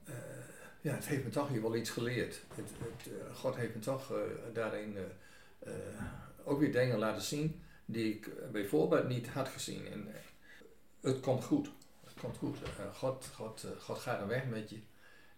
eh, 0.04 0.14
ja, 0.82 0.94
het 0.94 1.08
heeft 1.08 1.24
me 1.24 1.30
toch 1.30 1.50
hier 1.50 1.62
wel 1.62 1.76
iets 1.76 1.90
geleerd. 1.90 2.42
Het, 2.56 2.70
het, 2.78 3.14
eh, 3.14 3.36
God 3.36 3.56
heeft 3.56 3.76
me 3.76 3.82
toch 3.82 4.14
daarin 4.54 4.98
ook 6.44 6.60
weer 6.60 6.72
dingen 6.72 6.98
laten 6.98 7.22
zien 7.22 7.62
die 7.86 8.14
ik 8.14 8.52
bijvoorbeeld 8.52 9.08
niet 9.08 9.28
had 9.28 9.48
gezien. 9.48 9.88
En 9.88 10.08
het 11.02 11.20
komt 11.20 11.44
goed. 11.44 11.72
Het 12.06 12.14
komt 12.22 12.38
goed. 12.38 12.58
God, 12.94 13.30
God, 13.36 13.68
God 13.80 14.00
gaat 14.00 14.22
een 14.22 14.28
weg 14.28 14.46
met 14.46 14.70
je. 14.70 14.80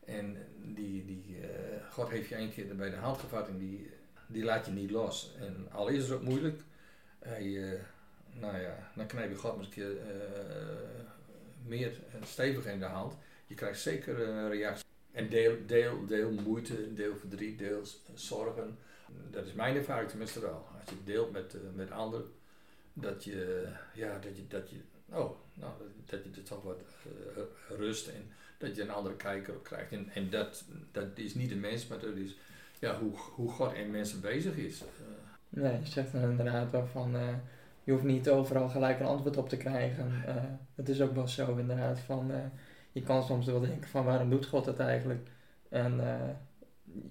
En 0.06 0.38
die, 0.62 1.06
die, 1.06 1.38
God 1.90 2.10
heeft 2.10 2.30
je 2.30 2.38
een 2.38 2.54
keer 2.54 2.75
bij 2.75 2.90
de 2.90 2.96
hand 2.96 3.18
gevat 3.18 3.48
en 3.48 3.58
die, 3.58 3.92
die 4.27 4.44
laat 4.44 4.65
je 4.65 4.72
niet 4.72 4.92
los. 4.92 5.34
En 5.39 5.68
al 5.72 5.88
is 5.88 6.03
het 6.03 6.12
ook 6.12 6.22
moeilijk, 6.22 6.62
hij, 7.20 7.74
eh, 7.74 7.80
nou 8.39 8.58
ja, 8.58 8.92
dan 8.96 9.06
knijp 9.06 9.30
je 9.30 9.36
God 9.36 9.60
een 9.60 9.70
keer 9.70 9.98
eh, 9.98 11.06
meer 11.65 11.88
eh, 11.88 12.24
stevig 12.25 12.65
in 12.65 12.80
de 12.80 12.86
hand. 12.86 13.13
Je 13.48 13.56
krijgt 13.56 13.80
zeker 13.80 14.20
een 14.20 14.50
reactie. 14.50 14.86
En 15.12 15.30
deel, 15.30 15.58
deel, 15.65 16.06
deel 16.06 16.32
moeite, 16.32 16.94
deel 16.94 17.15
verdriet, 17.18 17.60
deel 17.60 17.82
zorgen. 18.13 18.77
Dat 19.32 19.46
is 19.46 19.53
mijn 19.53 19.75
ervaring 19.75 20.10
tenminste 20.10 20.39
wel. 20.39 20.68
Als 20.80 20.89
je 20.89 21.03
deelt 21.03 21.32
met, 21.32 21.56
met 21.75 21.92
anderen, 21.92 22.32
dat 22.94 23.24
je, 23.24 23.68
ja, 23.94 24.20
dat 24.20 24.38
je, 24.38 24.48
dat 24.48 24.70
je, 24.70 24.75
oh, 25.10 25.38
nou, 25.53 25.72
dat, 26.06 26.24
je 26.24 26.30
er 26.36 26.44
toch 26.44 26.63
wat 26.63 26.82
rust 27.70 28.08
en 28.08 28.32
dat 28.58 28.75
je 28.75 28.82
een 28.82 28.89
andere 28.89 29.15
kijker 29.15 29.56
op 29.56 29.63
krijgt. 29.63 29.92
En, 29.92 30.10
en 30.10 30.30
dat, 30.30 30.63
dat 30.92 31.08
is 31.15 31.34
niet 31.34 31.50
de 31.50 31.56
mens, 31.56 31.88
maar 31.88 32.00
dat 32.00 32.15
is 32.15 32.36
ja, 32.84 33.00
hoe, 33.00 33.12
hoe 33.36 33.50
God 33.50 33.74
en 33.74 33.92
mensen 33.92 34.22
bezig 34.22 34.56
is. 34.56 34.82
Eh, 34.82 34.88
Nee, 35.50 35.80
je 35.84 35.90
zegt 35.90 36.13
inderdaad 36.13 36.72
wel 36.72 36.88
van, 36.88 37.16
eh, 37.16 37.28
je 37.84 37.92
hoeft 37.92 38.04
niet 38.04 38.30
overal 38.30 38.70
gelijk 38.70 39.00
een 39.00 39.06
antwoord 39.06 39.38
op 39.38 39.50
te 39.50 39.58
krijgen. 39.58 40.24
Eh, 40.25 40.36
het 40.75 40.90
is 40.90 41.02
ook 41.02 41.13
wel 41.13 41.28
zo 41.28 41.56
inderdaad 41.56 42.00
van, 42.00 42.32
je 42.92 43.02
kan 43.02 43.24
soms 43.24 43.46
wel 43.46 43.60
denken 43.60 43.90
van 43.90 44.06
waarom 44.06 44.30
doet 44.30 44.46
God 44.46 44.66
dat 44.66 44.80
eigenlijk? 44.80 45.28
En 45.70 46.02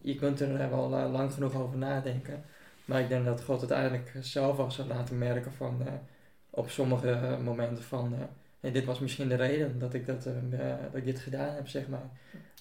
je 0.01 0.15
kunt 0.15 0.41
er 0.41 0.71
wel 0.71 0.89
lang 0.89 1.33
genoeg 1.33 1.55
over 1.55 1.79
nadenken. 1.79 2.45
Maar 2.85 3.01
ik 3.01 3.09
denk 3.09 3.25
dat 3.25 3.43
God 3.43 3.61
het 3.61 3.71
eigenlijk 3.71 4.13
zelf 4.21 4.59
al 4.59 4.71
zou 4.71 4.89
laten 4.89 5.19
merken 5.19 5.53
van, 5.53 5.83
op 6.51 6.71
sommige 6.71 7.39
momenten 7.43 7.85
van, 7.85 8.15
hey, 8.63 8.73
dit 8.73 8.85
was 8.85 8.99
misschien 8.99 9.29
de 9.29 9.35
reden 9.35 9.79
dat 9.79 9.95
ik, 9.95 10.07
dat, 10.07 10.27
eh, 10.27 10.73
eh, 10.73 10.83
dat 10.83 10.95
ik 10.95 11.05
dit 11.05 11.19
gedaan 11.19 11.55
heb, 11.55 11.69
zeg 11.69 11.89
maar. 11.89 12.11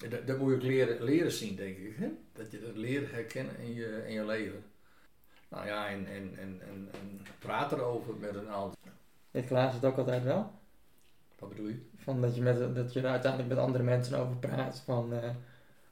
en 0.04 0.10
dat, 0.10 0.28
dat 0.28 0.38
moet 0.38 0.50
je 0.50 0.56
ook 0.56 0.62
leren, 0.62 1.04
leren 1.04 1.32
zien, 1.32 1.56
denk 1.56 1.78
ik. 1.78 1.96
Hè? 1.98 2.08
Dat 2.34 2.52
je 2.52 2.60
dat 2.60 2.76
leren 2.76 3.10
herkennen 3.10 3.58
in 3.60 3.74
je, 3.74 4.04
in 4.08 4.14
je 4.14 4.26
leven. 4.26 4.64
Nou 5.50 5.66
ja, 5.66 5.90
en, 5.90 6.06
en, 6.06 6.38
en, 6.38 6.62
en, 6.62 6.90
en 6.92 7.22
praat 7.40 7.72
erover 7.72 8.16
met 8.16 8.36
een 8.36 8.50
ander. 8.50 8.78
Ik 9.32 9.50
laat 9.50 9.74
het 9.74 9.86
ook 9.86 9.98
altijd 9.98 10.24
wel. 10.24 10.52
Wat 11.40 11.50
bedoel 11.50 11.68
je? 11.68 11.86
Van 11.98 12.22
dat 12.22 12.36
je, 12.36 12.42
met, 12.42 12.76
dat 12.76 12.94
je 12.94 13.00
er 13.00 13.08
uiteindelijk 13.08 13.54
met 13.54 13.64
andere 13.64 13.84
mensen 13.84 14.18
over 14.18 14.36
praat 14.36 14.82
van 14.86 15.14
eh, 15.14 15.30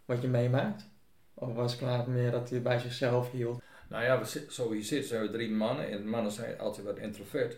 wat 0.06 0.22
je 0.22 0.28
meemaakt. 0.28 0.86
Of 1.34 1.54
was 1.54 1.76
klaar 1.76 2.10
meer 2.10 2.32
dat 2.32 2.50
hij 2.50 2.62
bij 2.62 2.80
zichzelf 2.80 3.32
hield. 3.32 3.62
Nou 3.90 4.04
ja, 4.04 4.20
we 4.20 4.26
zit, 4.26 4.54
zo 4.54 4.72
hier 4.72 4.84
zitten 4.84 5.10
zijn 5.10 5.22
we 5.22 5.30
drie 5.32 5.52
mannen 5.52 5.90
en 5.90 6.10
mannen 6.10 6.32
zijn 6.32 6.60
altijd 6.60 6.86
wat 6.86 6.98
introvert. 6.98 7.58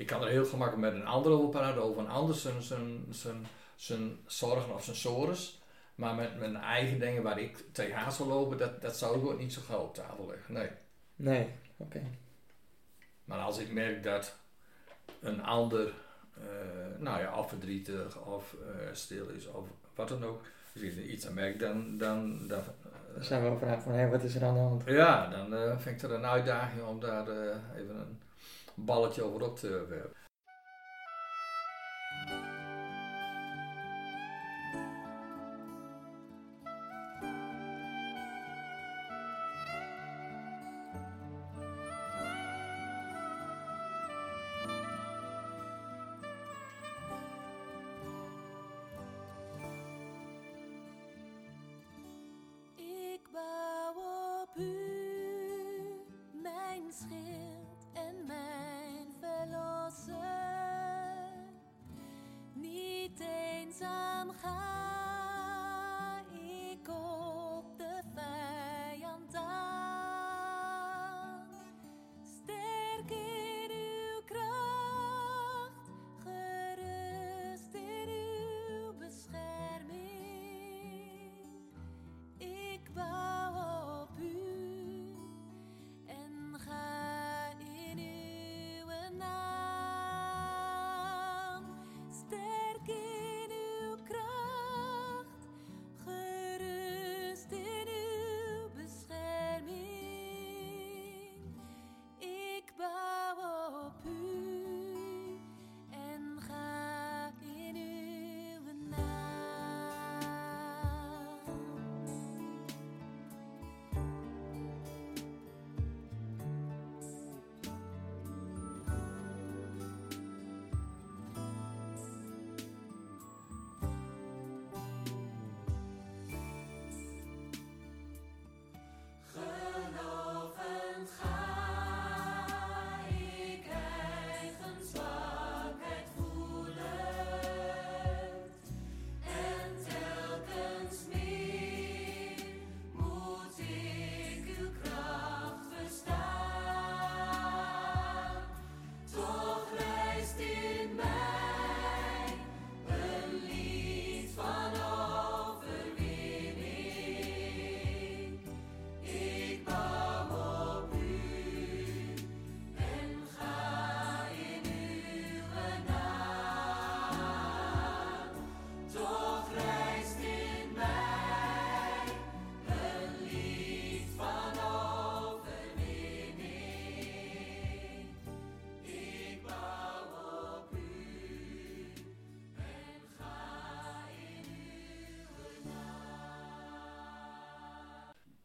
Ik 0.00 0.06
kan 0.06 0.22
er 0.22 0.28
heel 0.28 0.44
gemakkelijk 0.44 0.92
met 0.92 1.00
een 1.00 1.06
ander 1.06 1.32
over 1.32 1.48
praten, 1.48 1.82
over 1.82 2.02
een 2.02 2.08
ander 2.08 2.34
zijn, 2.34 2.62
zijn, 2.62 3.06
zijn, 3.10 3.46
zijn 3.76 4.18
zorgen 4.26 4.74
of 4.74 4.84
zijn 4.84 4.96
sores. 4.96 5.62
Maar 5.94 6.14
met 6.14 6.38
mijn 6.38 6.56
eigen 6.56 6.98
dingen 6.98 7.22
waar 7.22 7.38
ik 7.38 7.64
tegenaan 7.72 8.12
zou 8.12 8.28
lopen, 8.28 8.58
dat, 8.58 8.82
dat 8.82 8.96
zou 8.96 9.18
ik 9.18 9.26
ook 9.26 9.38
niet 9.38 9.52
zo 9.52 9.60
gauw 9.66 9.82
op 9.82 9.94
tafel 9.94 10.26
leggen. 10.26 10.54
Nee. 10.54 10.68
Nee, 11.16 11.48
oké. 11.76 12.02
Maar 13.24 13.38
als 13.38 13.58
ik 13.58 13.72
merk 13.72 14.02
dat 14.02 14.36
een 15.20 15.42
ander, 15.42 15.92
eh, 16.34 16.98
nou 16.98 17.20
ja, 17.20 17.38
of 17.38 17.48
verdrietig 17.48 18.20
of 18.26 18.54
eh, 18.54 18.86
stil 18.92 19.28
is 19.28 19.46
of 19.46 19.68
wat 19.94 20.08
dan 20.08 20.24
ook, 20.24 20.42
als 20.74 20.82
ik 20.82 20.96
er 20.96 21.04
iets 21.04 21.26
aan 21.26 21.34
merk, 21.34 21.58
dan, 21.58 21.98
dan, 21.98 22.48
dan, 22.48 22.58
eh, 22.58 23.14
Dan 23.14 23.24
zijn 23.24 23.52
we 23.52 23.58
vragen 23.58 23.82
van, 23.82 23.92
hé, 23.92 24.08
wat 24.08 24.22
is 24.22 24.34
er 24.34 24.44
aan 24.44 24.54
de 24.54 24.60
hand? 24.60 24.82
Ja, 24.86 25.28
dan 25.28 25.80
vind 25.80 25.96
ik 25.96 26.02
het 26.02 26.10
een 26.10 26.26
uitdaging 26.26 26.82
om 26.82 27.00
daar 27.00 27.28
even 27.76 27.96
een 27.96 28.18
balletje 28.84 29.22
over 29.22 29.42
op 29.42 29.56
te 29.56 29.86
werpen. 29.88 30.18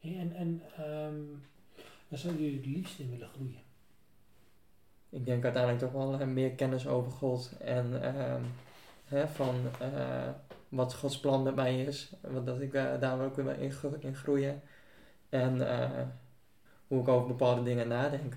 Hey, 0.06 0.18
en 0.18 0.32
en 0.32 0.62
ehm, 0.76 1.22
waar 2.08 2.18
zou 2.18 2.34
jullie 2.34 2.56
het 2.56 2.66
liefst 2.66 2.98
in 2.98 3.10
willen 3.10 3.28
groeien? 3.28 3.62
Ik 5.08 5.24
denk 5.24 5.44
uiteindelijk 5.44 5.82
toch 5.82 5.92
wel 5.92 6.20
eh, 6.20 6.26
meer 6.26 6.50
kennis 6.50 6.86
over 6.86 7.12
God 7.12 7.52
en 7.58 8.02
ehm, 8.02 8.42
hè, 9.04 9.28
van 9.28 9.54
eh, 9.80 10.28
wat 10.68 10.94
Gods 10.94 11.20
plan 11.20 11.42
met 11.42 11.54
mij 11.54 11.84
is. 11.84 12.12
Want 12.20 12.46
dat 12.46 12.60
ik 12.60 12.74
eh, 12.74 13.00
daar 13.00 13.20
ook 13.20 13.36
weer 13.36 13.58
in, 13.58 13.72
gro- 13.72 13.96
in 13.98 14.14
groeien. 14.14 14.62
En 15.28 15.68
eh, 15.68 16.06
hoe 16.86 17.00
ik 17.00 17.08
over 17.08 17.26
bepaalde 17.26 17.62
dingen 17.62 17.88
nadenk. 17.88 18.36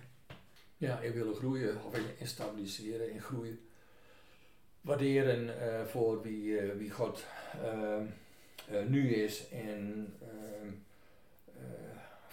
Ja, 0.77 0.99
in 0.99 1.13
willen 1.13 1.35
groeien 1.35 1.83
of 1.85 1.97
in, 2.17 2.27
stabiliseren, 2.27 3.11
in 3.11 3.21
groeien. 3.21 3.59
Waarderen 4.81 5.61
eh, 5.61 5.85
voor 5.85 6.21
wie, 6.21 6.59
eh, 6.59 6.77
wie 6.77 6.91
God 6.91 7.25
ehm, 7.63 8.05
eh, 8.69 8.85
nu 8.87 9.13
is 9.13 9.49
en 9.49 10.13
ehm, 10.21 10.73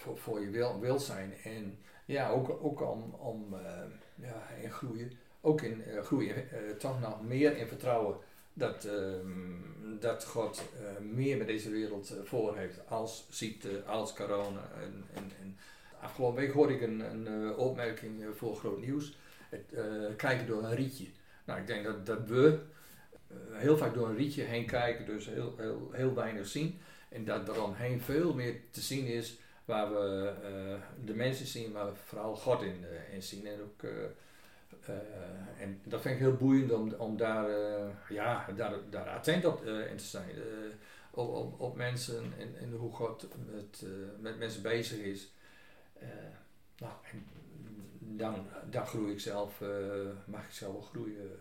voor, 0.07 0.17
voor 0.17 0.41
je 0.41 0.49
wil, 0.79 0.99
zijn. 0.99 1.33
En 1.43 1.77
ja, 2.05 2.29
ook, 2.29 2.49
ook 2.61 2.81
om, 2.81 3.13
om 3.13 3.53
ehm, 3.53 3.89
ja, 4.15 4.47
in 4.61 4.71
groeien, 4.71 5.11
ook 5.41 5.61
in 5.61 5.83
eh, 5.83 6.01
groeien, 6.01 6.35
eh, 6.35 6.59
toch 6.77 6.99
nog 7.01 7.23
meer 7.23 7.57
in 7.57 7.67
vertrouwen 7.67 8.17
dat, 8.53 8.85
ehm, 8.85 9.99
dat 9.99 10.25
God 10.25 10.63
eh, 10.79 11.03
meer 11.03 11.37
met 11.37 11.47
deze 11.47 11.69
wereld 11.69 12.09
eh, 12.09 12.17
voor 12.23 12.57
heeft 12.57 12.89
als 12.89 13.27
ziekte, 13.29 13.83
als 13.83 14.13
corona 14.13 14.69
en, 14.81 15.03
en, 15.13 15.31
en 15.41 15.57
Afgelopen 16.01 16.41
week 16.41 16.51
hoorde 16.51 16.73
ik 16.73 16.81
een, 16.81 16.99
een 16.99 17.27
eh, 17.27 17.57
opmerking 17.57 18.21
eh, 18.21 18.27
voor 18.35 18.55
Groot 18.55 18.81
Nieuws. 18.81 19.17
Het 19.49 19.73
eh, 19.73 19.83
kijken 20.15 20.47
door 20.47 20.63
een 20.63 20.75
rietje. 20.75 21.05
Nou, 21.45 21.59
ik 21.59 21.67
denk 21.67 21.83
dat, 21.83 22.05
dat 22.05 22.27
we 22.27 22.59
eh, 23.27 23.35
heel 23.51 23.77
vaak 23.77 23.93
door 23.93 24.09
een 24.09 24.15
rietje 24.15 24.43
heen 24.43 24.65
kijken, 24.65 25.05
dus 25.05 25.25
heel, 25.25 25.53
heel, 25.57 25.89
heel 25.91 26.13
weinig 26.13 26.47
zien. 26.47 26.79
En 27.09 27.25
dat 27.25 27.47
er 27.47 27.63
omheen 27.63 28.01
veel 28.01 28.33
meer 28.33 28.55
te 28.71 28.81
zien 28.81 29.05
is 29.05 29.39
waar 29.67 29.93
we 29.93 30.33
eh, 30.43 31.05
de 31.05 31.13
mensen 31.13 31.45
zien, 31.45 31.71
maar 31.71 31.95
vooral 31.95 32.35
God 32.35 32.61
in, 32.61 32.85
eh, 32.85 33.13
in 33.13 33.23
zien. 33.23 33.47
En, 33.47 33.61
ook, 33.61 33.83
eh, 33.83 34.95
en 35.59 35.81
dat 35.83 36.01
vind 36.01 36.13
ik 36.13 36.21
heel 36.21 36.35
boeiend 36.35 36.71
om, 36.71 36.93
om 36.93 37.17
daar, 37.17 37.49
ja, 38.09 38.45
daar, 38.55 38.73
daar 38.89 39.09
attent 39.09 39.45
op 39.45 39.65
in 39.65 39.97
te 39.97 40.03
zijn. 40.03 40.29
Op, 41.11 41.29
op, 41.29 41.59
op 41.59 41.75
mensen 41.75 42.33
en, 42.37 42.57
en 42.59 42.71
hoe 42.71 42.91
God 42.91 43.27
met, 43.45 43.85
met 44.19 44.37
mensen 44.37 44.61
bezig 44.61 44.99
is. 44.99 45.31
Nou, 46.77 46.93
en 47.11 47.25
dan, 47.99 48.47
dan 48.69 48.85
groei 48.85 49.11
ik 49.11 49.19
zelf, 49.19 49.61
mag 50.25 50.45
ik 50.45 50.51
zelf 50.51 50.73
wel 50.73 50.81
groeien. 50.81 51.39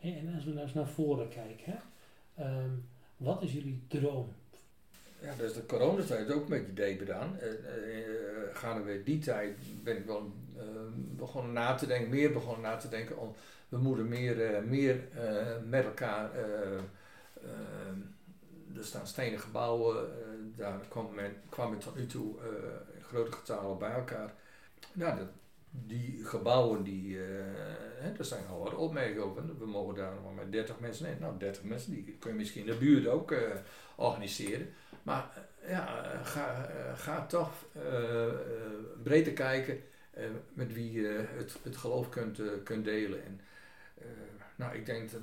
En 0.00 0.34
als 0.34 0.44
we 0.44 0.50
nou 0.50 0.62
eens 0.62 0.74
naar 0.74 0.88
voren 0.88 1.28
kijken, 1.28 1.72
hè? 1.72 1.78
Ehm, 2.42 2.70
wat 3.16 3.42
is 3.42 3.52
jullie 3.52 3.84
droom? 3.88 4.34
Ja, 5.24 5.44
is 5.44 5.52
de 5.54 5.66
coronatijd 5.66 6.32
ook 6.32 6.48
met 6.48 6.66
je 6.66 6.72
deed 6.72 6.98
gedaan. 6.98 7.38
Uh, 7.42 7.48
gaandeweg 8.52 9.04
die 9.04 9.18
tijd 9.18 9.56
ben 9.82 9.96
ik 9.96 10.06
wel 10.06 10.32
eh, 10.56 10.64
begonnen 10.94 11.52
na 11.52 11.74
te 11.74 11.86
denken, 11.86 12.10
meer 12.10 12.32
begonnen 12.32 12.62
na 12.62 12.76
te 12.76 12.88
denken. 12.88 13.18
Om, 13.18 13.34
we 13.68 13.78
moeten 13.78 14.08
meer, 14.08 14.44
eh, 14.54 14.62
meer 14.62 15.00
eh, 15.14 15.46
met 15.68 15.84
elkaar. 15.84 16.30
eh, 16.34 16.78
eh, 17.42 18.76
er 18.76 18.84
staan 18.84 19.06
stenen 19.06 19.38
gebouwen, 19.40 19.96
eh, 19.96 20.28
daar 20.56 20.80
kwam 20.88 21.14
men, 21.14 21.32
kwam 21.48 21.70
men 21.70 21.78
tot 21.78 21.96
nu 21.96 22.06
toe 22.06 22.34
eh, 22.40 22.96
in 22.96 23.02
grote 23.02 23.32
getalen 23.32 23.78
bij 23.78 23.92
elkaar. 23.92 24.32
Ja, 24.92 25.16
dat, 25.16 25.26
die 25.70 26.24
gebouwen, 26.24 26.82
die, 26.82 27.18
eh, 27.18 27.24
hè, 27.98 28.24
zijn 28.24 28.46
al 28.46 28.58
wat 28.58 28.74
opmerkingen 28.74 29.24
over. 29.24 29.42
We 29.58 29.66
mogen 29.66 29.94
daar 29.94 30.12
maar 30.24 30.32
met 30.32 30.52
30 30.52 30.80
mensen 30.80 31.06
in. 31.08 31.16
Nou, 31.20 31.38
30 31.38 31.62
mensen, 31.62 31.92
die 31.92 32.16
kun 32.18 32.30
je 32.30 32.36
misschien 32.36 32.60
in 32.66 32.72
de 32.72 32.78
buurt 32.78 33.06
ook 33.06 33.32
eh, 33.32 33.38
organiseren. 33.96 34.68
Maar 35.04 35.30
eh, 35.60 35.70
ja, 35.70 36.12
eh, 36.12 36.26
ga, 36.26 36.66
eh, 36.66 36.98
ga 36.98 37.26
toch 37.26 37.64
breder 39.02 39.32
kijken 39.32 39.82
met 40.52 40.72
wie 40.72 40.92
je 40.92 41.26
het, 41.36 41.58
het 41.62 41.76
geloof 41.76 42.08
kunt, 42.08 42.40
kunt 42.64 42.84
delen. 42.84 43.24
En, 43.24 43.40
nou, 44.56 44.74
ik 44.74 44.86
denk 44.86 45.10
dat, 45.10 45.20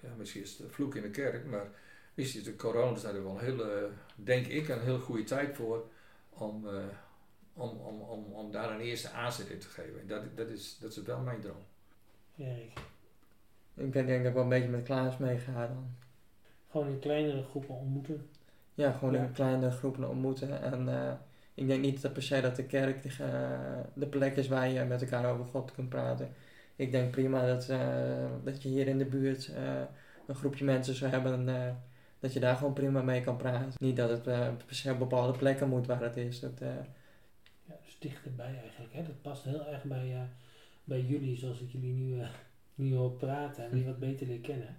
ja, 0.00 0.08
misschien 0.16 0.42
is 0.42 0.58
het 0.58 0.72
vloek 0.72 0.94
in 0.94 1.02
de 1.02 1.10
kerk, 1.10 1.44
maar 1.44 1.66
misschien 2.14 2.40
is 2.40 2.46
de 2.46 2.56
coronatijd 2.56 3.14
er 3.14 3.22
wel 3.22 3.32
een 3.32 3.44
hele, 3.44 3.90
denk 4.14 4.46
ik, 4.46 4.68
een 4.68 4.80
heel 4.80 4.98
goede 4.98 5.24
tijd 5.24 5.56
voor 5.56 5.88
om, 6.28 6.66
om, 7.52 7.70
om, 7.70 8.00
om, 8.00 8.32
om 8.32 8.50
daar 8.50 8.70
een 8.70 8.80
eerste 8.80 9.10
aanzet 9.10 9.48
in 9.48 9.58
te 9.58 9.68
geven. 9.68 10.00
En 10.00 10.06
dat, 10.06 10.36
dat, 10.36 10.48
is, 10.48 10.78
dat 10.78 10.90
is 10.90 11.02
wel 11.02 11.20
mijn 11.20 11.40
droom. 11.40 11.64
Erik? 12.36 12.80
Ik 13.74 13.92
denk 13.92 14.26
ik 14.26 14.32
wel 14.32 14.42
een 14.42 14.48
beetje 14.48 14.68
met 14.68 14.84
Klaas 14.84 15.18
meega 15.18 15.66
dan. 15.66 15.96
Gewoon 16.76 16.92
in 16.92 16.98
kleinere 16.98 17.42
groepen 17.42 17.74
ontmoeten. 17.74 18.26
Ja, 18.74 18.92
gewoon 18.92 19.14
Ja. 19.14 19.22
in 19.22 19.32
kleine 19.32 19.70
groepen 19.70 20.08
ontmoeten. 20.08 20.62
En 20.62 20.88
eh, 20.88 21.12
ik 21.54 21.66
denk 21.66 21.80
niet 21.82 22.02
dat 22.02 22.12
per 22.12 22.22
se 22.22 22.40
dat 22.40 22.56
de 22.56 22.64
kerk 22.64 23.02
de, 23.02 23.24
eh, 23.24 23.80
de 23.94 24.06
plek 24.06 24.36
is 24.36 24.48
waar 24.48 24.68
je 24.68 24.84
met 24.84 25.02
elkaar 25.02 25.32
over 25.32 25.44
God 25.44 25.72
kunt 25.72 25.88
praten. 25.88 26.28
Ik 26.76 26.90
denk 26.90 27.10
prima 27.10 27.46
dat, 27.46 27.68
eh, 27.68 28.26
dat 28.44 28.62
je 28.62 28.68
hier 28.68 28.86
in 28.86 28.98
de 28.98 29.04
buurt 29.04 29.52
een 30.26 30.34
groepje 30.34 30.64
mensen 30.64 30.94
zou 30.94 31.10
hebben. 31.10 31.46
dat 32.20 32.32
je 32.32 32.40
daar 32.40 32.56
gewoon 32.56 32.72
prima 32.72 33.02
mee 33.02 33.20
kan 33.20 33.36
praten. 33.36 33.72
Niet 33.78 33.96
dat 33.96 34.10
het 34.10 34.22
per 34.66 34.74
se 34.74 34.92
op 34.92 34.98
bepaalde 34.98 35.38
plekken 35.38 35.68
moet 35.68 35.86
waar 35.86 36.02
het 36.02 36.16
is. 36.16 36.40
Dat, 36.40 36.58
Ja, 37.64 37.76
dus 37.84 37.96
dichterbij 37.98 38.58
eigenlijk. 38.62 38.92
Hè? 38.92 39.02
Dat 39.02 39.22
past 39.22 39.44
heel 39.44 39.66
erg 39.66 39.84
bij, 39.84 40.28
bij 40.84 41.00
jullie, 41.00 41.36
zoals 41.36 41.60
ik 41.60 41.70
jullie 41.70 41.92
nu, 41.92 42.22
nu 42.74 42.94
hoor 42.94 43.10
praten 43.12 43.64
en 43.64 43.70
die 43.70 43.84
wat 43.84 43.98
beter 43.98 44.26
leer 44.26 44.40
kennen. 44.40 44.76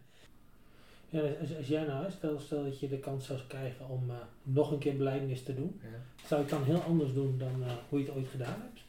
Ja, 1.09 1.21
als, 1.41 1.55
als 1.57 1.67
jij 1.67 1.83
nou, 1.85 2.11
stel, 2.11 2.39
stel 2.39 2.63
dat 2.63 2.79
je 2.79 2.87
de 2.87 2.99
kans 2.99 3.25
zou 3.25 3.39
krijgen 3.47 3.87
om 3.89 4.09
eh, 4.09 4.15
nog 4.43 4.71
een 4.71 4.79
keer 4.79 4.97
belijdenis 4.97 5.43
te 5.43 5.55
doen, 5.55 5.79
Ja. 5.83 6.25
zou 6.27 6.41
je 6.41 6.47
het 6.47 6.55
dan 6.57 6.63
heel 6.75 6.81
anders 6.81 7.13
doen 7.13 7.37
dan 7.37 7.63
eh, 7.63 7.71
hoe 7.89 7.99
je 7.99 8.05
het 8.05 8.15
ooit 8.15 8.27
gedaan 8.27 8.61
hebt? 8.61 8.79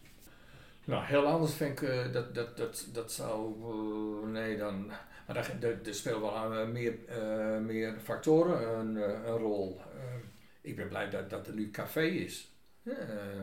Nou, 0.85 1.05
heel 1.05 1.25
anders 1.27 1.55
vind 1.55 1.81
ik 1.83 1.89
eh, 1.89 2.13
dat, 2.13 2.35
dat, 2.35 2.57
dat, 2.57 2.87
dat 2.93 3.13
zou. 3.13 3.55
nee, 4.29 4.57
dan. 4.57 4.87
Maar 5.27 5.59
daar, 5.61 5.79
spelen 5.95 6.21
wel 6.21 6.67
meer, 6.67 6.95
meer 7.63 7.99
factoren 8.03 8.79
een, 8.79 8.97
een 9.29 9.37
rol. 9.37 9.81
Ik 10.61 10.77
ben 10.77 10.89
blij 10.89 11.11
dat, 11.11 11.31
dat 11.31 11.47
er 11.47 11.55
nu 11.55 11.71
café 11.71 12.03
is. 12.03 12.51
Ja, 12.83 12.93
eh, 12.93 13.41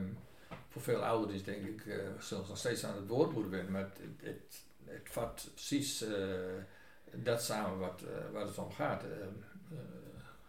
voor 0.69 0.81
veel 0.81 1.03
ouderen 1.05 1.35
is 1.35 1.43
denk 1.43 1.65
ik 1.65 1.83
zelfs 2.19 2.49
nog 2.49 2.57
steeds 2.57 2.85
aan 2.85 2.95
het 2.95 3.07
woord 3.07 3.31
moeten 3.33 3.51
wennen. 3.51 3.71
Maar 3.71 3.81
het, 3.81 3.99
het, 3.99 4.21
het, 4.29 4.63
het 4.85 5.07
vat 5.11 5.49
precies 5.53 6.05
dat 7.23 7.43
samen 7.43 7.80
wat, 7.80 8.01
eh, 8.01 8.32
waar 8.34 8.45
het 8.45 8.58
om 8.58 8.71
gaat. 8.71 9.04
Eh, 9.04 9.10
eh, 9.10 9.17
een 9.71 9.82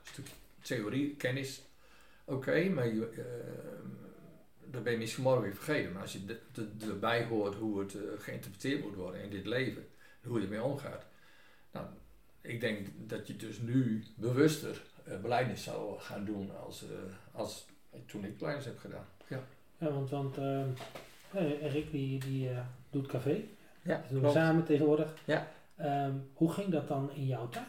stukje 0.02 0.33
theorie, 0.62 1.14
kennis. 1.16 1.62
Oké, 2.24 2.68
maar 2.68 2.87
je, 2.87 3.24
dat 4.70 4.83
ben 4.83 4.92
je 4.92 4.98
misschien 4.98 5.22
morgen 5.22 5.42
weer 5.42 5.55
vergeten. 5.55 5.92
Maar 5.92 6.02
als 6.02 6.12
je 6.12 6.24
de- 6.24 6.40
de- 6.52 6.87
erbij 6.87 7.24
hoort 7.24 7.55
hoe 7.55 7.81
het 7.81 7.96
geïnterpreteerd 8.18 8.83
moet 8.83 8.94
worden 8.94 9.22
in 9.22 9.31
dit 9.31 9.46
leven, 9.46 9.87
en 10.22 10.29
hoe 10.29 10.38
je 10.38 10.44
ermee 10.44 10.62
omgaat. 10.62 11.07
Nou, 11.72 11.87
ik 12.40 12.61
denk 12.61 12.87
dat 12.96 13.26
je 13.26 13.37
dus 13.37 13.59
nu 13.59 14.05
bewuster 14.16 14.83
uh, 15.09 15.20
beleidnis 15.20 15.62
zou 15.62 15.98
gaan 16.00 16.24
doen 16.24 16.57
als, 16.57 16.83
eh, 16.83 16.88
als 17.33 17.66
toen 18.07 18.24
ik 18.24 18.37
kleins 18.37 18.64
heb 18.64 18.79
gedaan. 18.79 19.07
Ja. 19.29 19.40
Ja, 19.79 19.90
want, 19.90 20.11
want 20.11 20.37
eh, 20.38 20.61
eh, 21.33 21.62
Erik 21.62 21.90
die, 21.90 22.18
die 22.20 22.48
eh, 22.50 22.59
doet 22.90 23.07
café. 23.07 23.44
ja, 23.83 23.96
Dat 23.98 24.09
doen 24.11 24.22
we 24.22 24.31
samen 24.31 24.64
tegenwoordig. 24.64 25.14
Ja. 25.24 25.52
Ehm, 25.76 26.12
hoe 26.32 26.52
ging 26.52 26.68
dat 26.72 26.88
dan 26.88 27.12
in 27.12 27.26
jouw 27.26 27.48
tijd? 27.48 27.64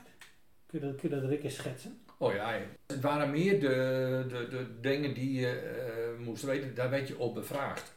Kun 0.65 0.79
je 0.79 0.85
dat, 0.85 0.95
kun 0.95 1.09
je 1.09 1.15
dat 1.21 1.29
Rick 1.29 1.43
eens 1.43 1.55
schetsen? 1.55 2.01
Oh 2.17 2.33
ja, 2.33 2.53
ja. 2.53 2.61
het 2.87 3.01
waren 3.01 3.31
meer 3.31 3.59
de, 3.59 4.25
de, 4.29 4.47
de 4.49 4.79
dingen 4.81 5.13
die 5.13 5.39
je 5.39 5.49
eh, 5.59 6.25
moest 6.25 6.43
weten, 6.43 6.75
daar 6.75 6.89
werd 6.89 7.07
je 7.07 7.17
op 7.19 7.33
bevraagd. 7.33 7.95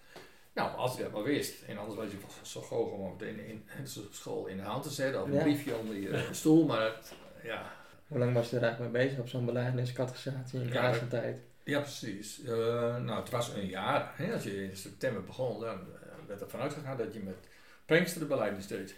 Nou, 0.55 0.77
als 0.77 0.97
je 0.97 1.03
dat 1.03 1.13
maar 1.13 1.23
wist, 1.23 1.63
en 1.63 1.79
anders 1.79 1.97
was 1.97 2.11
je 2.11 2.17
zo 2.43 2.61
gauw 2.61 2.85
gewoon 2.85 3.11
meteen 3.19 3.39
in, 3.47 3.65
in 3.79 3.85
de 3.85 4.07
school 4.11 4.47
in 4.47 4.57
de 4.57 4.63
hand 4.63 4.83
te 4.83 4.91
zetten 4.91 5.23
of 5.23 5.29
een 5.29 5.35
Ja. 5.35 5.43
briefje 5.43 5.77
onder 5.77 5.97
je 5.97 6.29
stoel, 6.31 6.67
maar 6.67 6.83
het, 6.83 7.13
ja, 7.43 7.73
Hoe 8.09 8.19
lang 8.19 8.33
was 8.35 8.51
je 8.51 8.57
er 8.57 8.63
eigenlijk 8.63 8.93
mee 8.93 9.03
bezig 9.05 9.19
op 9.21 9.29
zo'n 9.29 9.45
beleidingscategorisatie 9.45 10.61
in 10.61 10.65
Ja, 10.67 10.71
Klaas 10.71 10.99
dat- 11.01 11.11
tijd? 11.11 11.37
Ja, 11.65 11.81
precies. 11.81 12.43
Eh, 12.43 12.53
nou, 12.97 13.21
het 13.21 13.31
was 13.31 13.55
een 13.55 13.67
jaar. 13.67 14.13
Hè? 14.17 14.33
Als 14.33 14.43
je 14.43 14.65
in 14.65 14.77
september 14.77 15.25
begon, 15.25 15.61
dan 15.61 15.79
eh, 15.79 16.09
werd 16.27 16.41
er 16.41 16.49
vanuit 16.51 16.73
gegaan 16.73 16.97
dat 16.97 17.15
je 17.15 17.21
met 17.21 17.37
Prankster 17.85 18.21
de 18.21 18.27
beleidnis 18.27 18.67
deed. 18.67 18.95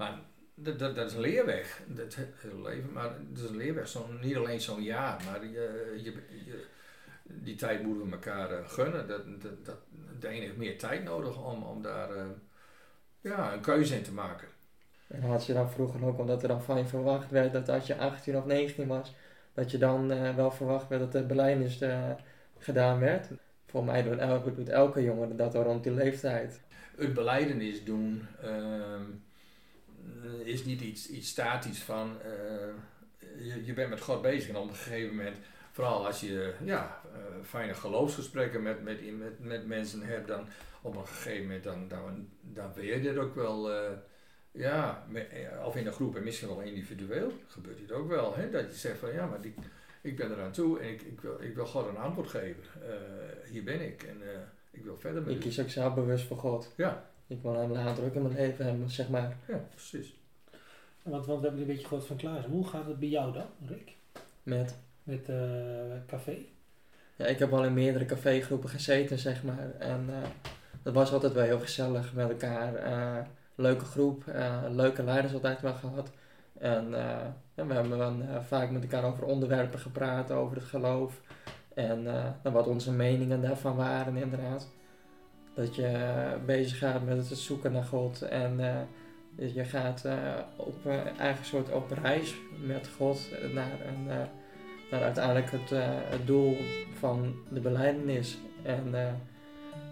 Maar 0.00 0.18
dat, 0.54 0.78
dat, 0.78 0.94
dat 0.94 1.06
is 1.10 1.14
een 1.14 1.20
leerweg, 1.20 1.80
dat 1.86 2.14
he- 2.14 2.32
hele 2.36 2.62
leven. 2.62 2.92
Maar 2.92 3.10
dat 3.30 3.44
is 3.44 3.50
een 3.50 3.56
leerweg, 3.56 3.88
zo, 3.88 4.06
niet 4.20 4.36
alleen 4.36 4.60
zo'n 4.60 4.82
jaar, 4.82 5.22
maar 5.24 5.44
je, 5.44 5.94
je, 6.02 6.12
je- 6.44 6.64
die 7.24 7.54
tijd 7.54 7.82
moeten 7.82 8.06
we 8.06 8.12
elkaar 8.12 8.50
eh, 8.50 8.68
gunnen. 8.68 9.08
Dat, 9.08 9.42
dat, 9.42 9.64
dat, 9.64 9.76
de 10.20 10.28
ene 10.28 10.40
heeft 10.44 10.56
meer 10.56 10.78
tijd 10.78 11.04
nodig 11.04 11.44
om, 11.44 11.62
om 11.62 11.82
daar 11.82 12.10
eh, 12.16 12.24
ja, 13.20 13.52
een 13.52 13.60
keuze 13.60 13.96
in 13.96 14.02
te 14.02 14.12
maken. 14.12 14.48
En 15.06 15.22
had 15.22 15.46
je 15.46 15.52
dan 15.52 15.70
vroeger 15.70 16.04
ook, 16.04 16.18
omdat 16.18 16.42
er 16.42 16.48
dan 16.48 16.62
van 16.62 16.78
je 16.78 16.86
verwacht 16.86 17.30
werd 17.30 17.52
dat 17.52 17.68
als 17.68 17.86
je 17.86 17.96
18 17.96 18.36
of 18.36 18.44
19 18.44 18.86
was, 18.86 19.14
dat 19.54 19.70
je 19.70 19.78
dan 19.78 20.10
eh, 20.10 20.34
wel 20.34 20.50
verwacht 20.50 20.88
werd 20.88 21.00
dat 21.02 21.12
de 21.12 21.26
beleidnis 21.26 21.78
gedaan 22.58 22.98
werd. 22.98 23.28
Voor 23.66 23.84
mij 23.84 24.02
doet 24.02 24.18
elke, 24.18 24.54
doet 24.54 24.68
elke 24.68 25.02
jongen 25.02 25.36
dat 25.36 25.54
al 25.54 25.62
rond 25.62 25.82
die 25.82 25.92
leeftijd. 25.92 26.60
het 26.96 27.14
beleidenis 27.14 27.84
doen 27.84 28.26
ehm, 28.42 29.02
is 30.44 30.64
niet 30.64 30.80
iets, 30.80 31.08
iets 31.08 31.28
statisch 31.28 31.78
van 31.78 32.20
eh, 32.22 33.46
je, 33.46 33.64
je 33.64 33.72
bent 33.72 33.90
met 33.90 34.00
God 34.00 34.22
bezig 34.22 34.48
en 34.48 34.56
op 34.56 34.68
een 34.68 34.74
gegeven 34.74 35.16
moment 35.16 35.36
vooral 35.72 36.06
als 36.06 36.20
je 36.20 36.54
ja, 36.64 37.00
eh, 37.14 37.44
fijne 37.44 37.74
geloofsgesprekken 37.74 38.62
met, 38.62 38.82
met, 38.82 39.18
met, 39.18 39.40
met 39.40 39.66
mensen 39.66 40.02
hebt, 40.02 40.28
dan 40.28 40.46
op 40.82 40.96
een 40.96 41.06
gegeven 41.06 41.42
moment 41.42 41.64
dan, 41.64 41.88
dan, 41.88 42.28
dan 42.40 42.72
ben 42.74 42.84
je 42.84 43.00
dit 43.00 43.16
ook 43.16 43.34
wel, 43.34 43.72
eh, 43.72 43.90
ja, 44.50 45.06
eh, 45.12 45.66
of 45.66 45.76
in 45.76 45.86
een 45.86 45.92
groep 45.92 46.16
en 46.16 46.24
misschien 46.24 46.48
wel 46.48 46.60
individueel, 46.60 47.32
gebeurt 47.46 47.78
dit 47.78 47.92
ook 47.92 48.08
wel. 48.08 48.36
Hè? 48.36 48.50
Dat 48.50 48.70
je 48.70 48.78
zegt 48.78 48.98
van 48.98 49.12
ja, 49.12 49.26
maar 49.26 49.40
die, 49.40 49.54
ik 50.00 50.16
ben 50.16 50.32
eraan 50.32 50.52
toe 50.52 50.80
en 50.80 50.88
ik, 50.88 51.02
ik, 51.02 51.20
wil, 51.20 51.36
ik 51.40 51.54
wil 51.54 51.66
God 51.66 51.88
een 51.88 51.96
antwoord 51.96 52.28
geven. 52.28 52.62
Eh, 52.82 53.50
hier 53.50 53.64
ben 53.64 53.80
ik 53.80 54.02
en 54.02 54.22
eh, 54.22 54.40
ik 54.70 54.84
wil 54.84 54.96
verder 54.96 55.22
met 55.22 55.34
Ik 55.34 55.40
kies 55.40 55.60
ook 55.60 55.68
zelf 55.68 55.94
bewust 55.94 56.26
voor 56.26 56.36
God. 56.36 56.72
Ja. 56.76 57.09
Ik 57.30 57.42
wil 57.42 57.54
hem 57.54 57.72
laten 57.72 57.94
druk 57.94 58.14
in 58.14 58.22
mijn 58.22 58.34
leven 58.34 58.64
hebben, 58.64 58.90
zeg 58.90 59.08
maar. 59.08 59.36
Ja, 59.48 59.60
precies. 59.70 60.14
Want, 61.02 61.26
want 61.26 61.40
we 61.40 61.46
hebben 61.46 61.60
een 61.60 61.66
beetje 61.66 61.86
gehoord 61.86 62.06
van 62.06 62.16
Klaas. 62.16 62.44
Hoe 62.44 62.66
gaat 62.66 62.86
het 62.86 62.98
bij 62.98 63.08
jou 63.08 63.32
dan, 63.32 63.46
Rick? 63.66 63.92
Met, 64.42 64.78
Met 65.02 65.28
eh 65.28 65.36
café? 66.06 66.36
ja, 67.16 67.26
ik 67.26 67.38
heb 67.38 67.52
al 67.52 67.64
in 67.64 67.74
meerdere 67.74 68.04
cafégroepen 68.04 68.68
gezeten, 68.68 69.18
zeg 69.18 69.42
maar. 69.44 69.70
En 69.78 70.04
eh, 70.08 70.28
dat 70.82 70.94
was 70.94 71.12
altijd 71.12 71.32
wel 71.32 71.44
heel 71.44 71.60
gezellig 71.60 72.14
met 72.14 72.28
elkaar. 72.30 72.74
Eh, 72.74 73.24
leuke 73.54 73.84
groep, 73.84 74.26
eh, 74.26 74.62
leuke 74.70 75.02
leiders 75.02 75.32
altijd 75.34 75.60
wel 75.60 75.74
gehad. 75.74 76.10
En 76.58 76.94
eh, 76.94 77.26
ja, 77.54 77.66
we 77.66 77.74
hebben 77.74 77.98
dan 77.98 78.22
eh, 78.22 78.40
vaak 78.40 78.70
met 78.70 78.82
elkaar 78.82 79.04
over 79.04 79.24
onderwerpen 79.24 79.78
gepraat, 79.78 80.30
over 80.30 80.56
het 80.56 80.66
geloof. 80.66 81.20
En 81.74 82.06
eh, 82.42 82.52
wat 82.52 82.66
onze 82.66 82.92
meningen 82.92 83.42
daarvan 83.42 83.76
waren, 83.76 84.16
inderdaad. 84.16 84.68
Dat 85.60 85.74
je 85.74 86.36
bezig 86.46 86.78
gaat 86.78 87.04
met 87.04 87.28
het 87.28 87.38
zoeken 87.38 87.72
naar 87.72 87.84
God. 87.84 88.22
En 88.22 88.60
eh, 88.60 89.54
je 89.54 89.64
gaat 89.64 90.04
eh, 90.04 90.14
op 90.56 90.86
eh, 90.86 91.18
eigen 91.18 91.44
soort 91.44 91.72
op 91.72 91.90
reis 92.02 92.34
met 92.66 92.88
God 92.96 93.20
naar, 93.52 93.70
een, 93.86 94.04
naar 94.90 95.02
uiteindelijk 95.02 95.50
het, 95.50 95.70
het 96.10 96.26
doel 96.26 96.56
van 96.98 97.34
de 97.48 97.60
beleidenis. 97.60 98.38
En 98.62 98.94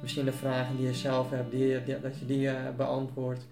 misschien 0.03 0.25
de 0.25 0.33
vragen 0.33 0.77
die 0.77 0.87
je 0.87 0.95
zelf 0.95 1.31
hebt, 1.31 1.51
die, 1.51 1.85
die- 1.85 2.01
dat 2.01 2.19
je 2.19 2.27
die 2.27 2.51
beantwoordt. 2.77 3.47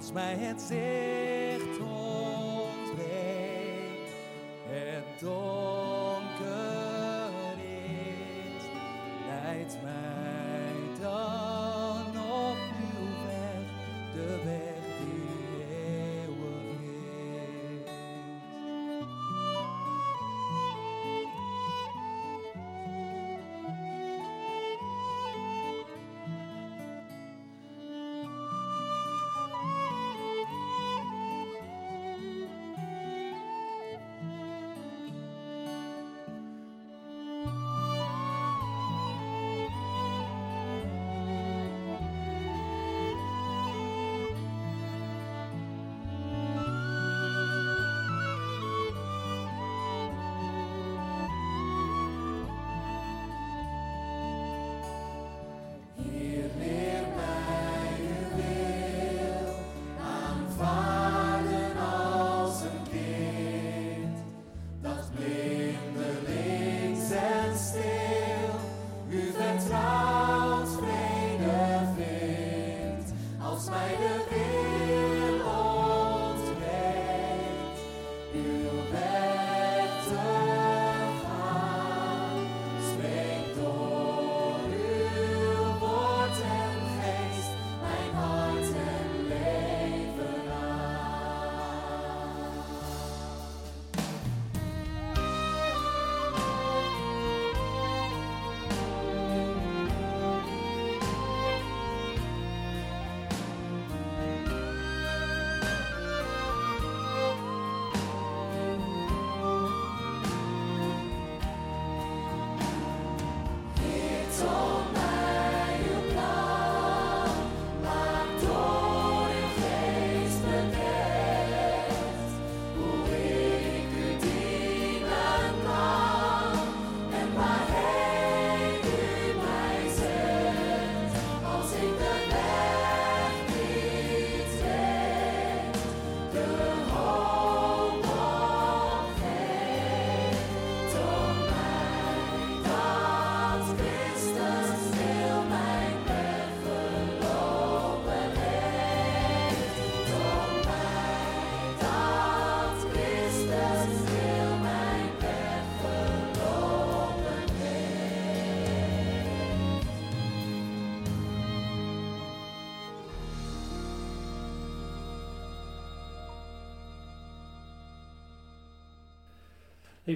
Als 0.00 0.12
mij 0.12 0.36
het 0.36 0.70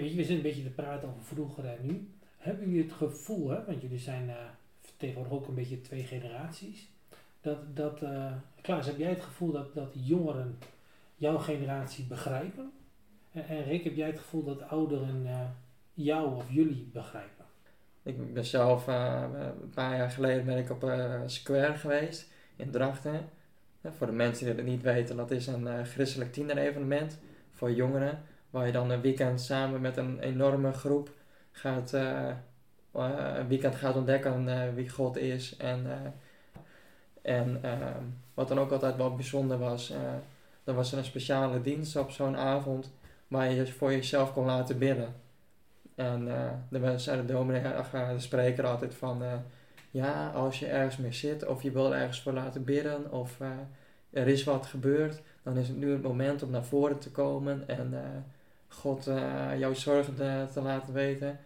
Weet 0.00 0.10
je, 0.10 0.16
we 0.16 0.24
zitten 0.24 0.36
een 0.36 0.42
beetje 0.42 0.62
te 0.62 0.82
praten 0.82 1.08
over 1.08 1.22
vroeger 1.22 1.64
en 1.64 1.78
nu. 1.86 2.08
Hebben 2.36 2.66
jullie 2.66 2.82
het 2.82 2.92
gevoel, 2.92 3.48
hè, 3.48 3.64
want 3.64 3.82
jullie 3.82 3.98
zijn 3.98 4.30
eh 4.30 4.36
tegenwoordig 4.96 5.32
ook 5.32 5.48
een 5.48 5.54
beetje 5.54 5.80
twee 5.80 6.02
generaties, 6.02 6.88
dat, 7.40 7.76
dat 7.76 8.02
eh, 8.02 8.32
Klaas, 8.60 8.86
heb 8.86 8.98
jij 8.98 9.10
het 9.10 9.22
gevoel 9.22 9.52
dat, 9.52 9.74
dat 9.74 9.92
jongeren 9.92 10.58
jouw 11.16 11.38
generatie 11.38 12.04
begrijpen? 12.04 12.72
En, 13.32 13.64
Rick, 13.64 13.84
heb 13.84 13.94
jij 13.94 14.06
het 14.06 14.18
gevoel 14.18 14.44
dat 14.44 14.62
ouderen 14.62 15.26
eh, 15.26 15.40
jou 15.94 16.34
of 16.36 16.44
jullie 16.50 16.90
begrijpen? 16.92 17.44
Ik 18.02 18.34
ben 18.34 18.44
zelf, 18.44 18.86
een 18.86 19.70
paar 19.74 19.96
jaar 19.96 20.10
geleden 20.10 20.44
ben 20.44 20.58
ik 20.58 20.70
op 20.70 20.92
Square 21.26 21.74
geweest 21.74 22.30
in 22.56 22.70
Drachten. 22.70 23.28
Voor 23.82 24.06
de 24.06 24.12
mensen 24.12 24.46
die 24.46 24.54
het 24.54 24.64
niet 24.64 24.82
weten, 24.82 25.16
dat 25.16 25.30
is 25.30 25.46
een 25.46 25.86
christelijk 25.86 26.32
tienerevenement 26.32 27.18
voor 27.50 27.72
jongeren. 27.72 28.22
Waar 28.54 28.66
je 28.66 28.72
dan 28.72 28.90
een 28.90 29.00
weekend 29.00 29.40
samen 29.40 29.80
met 29.80 29.96
een 29.96 30.18
enorme 30.18 30.72
groep 30.72 31.10
gaat, 31.52 31.92
eh, 31.92 32.28
eh, 32.28 33.34
een 33.36 33.48
weekend 33.48 33.74
gaat 33.74 33.96
ontdekken 33.96 34.48
eh, 34.48 34.74
wie 34.74 34.88
God 34.88 35.16
is. 35.16 35.56
En, 35.56 35.86
en 37.22 37.60
wat 38.34 38.48
dan 38.48 38.58
ook 38.58 38.70
altijd 38.70 38.96
wel 38.96 39.14
bijzonder 39.14 39.58
was, 39.58 39.92
dan 40.64 40.74
was 40.74 40.92
er 40.92 40.98
een 40.98 41.04
speciale 41.04 41.60
dienst 41.60 41.96
op 41.96 42.10
zo'n 42.10 42.36
avond 42.36 42.92
waar 43.28 43.50
je 43.50 43.66
voor 43.66 43.90
jezelf 43.90 44.32
kon 44.32 44.44
laten 44.44 44.78
bidden. 44.78 45.14
En 45.94 46.28
eh 46.28 46.80
dan 46.80 47.00
zei 47.00 47.20
de 47.26 47.32
dominee, 47.32 47.62
de 47.62 48.14
spreker 48.16 48.66
altijd 48.66 48.94
van, 48.94 49.22
ja, 49.90 50.30
als 50.30 50.58
je 50.58 50.66
ergens 50.66 50.96
mee 50.96 51.12
zit 51.12 51.46
of 51.46 51.62
je 51.62 51.70
wil 51.70 51.94
ergens 51.94 52.22
voor 52.22 52.32
laten 52.32 52.64
bidden 52.64 53.12
of 53.12 53.40
er 54.10 54.28
is 54.28 54.44
wat 54.44 54.66
gebeurd, 54.66 55.22
dan 55.42 55.56
is 55.56 55.68
het 55.68 55.76
nu 55.76 55.92
het 55.92 56.02
moment 56.02 56.42
om 56.42 56.50
naar 56.50 56.64
voren 56.64 56.98
te 56.98 57.10
komen 57.10 57.68
en 57.68 57.94
God 58.74 59.06
eh, 59.06 59.58
jouw 59.58 59.74
zorgen 59.74 60.14
te, 60.14 60.46
te 60.52 60.60
laten 60.60 60.92
weten. 60.92 61.38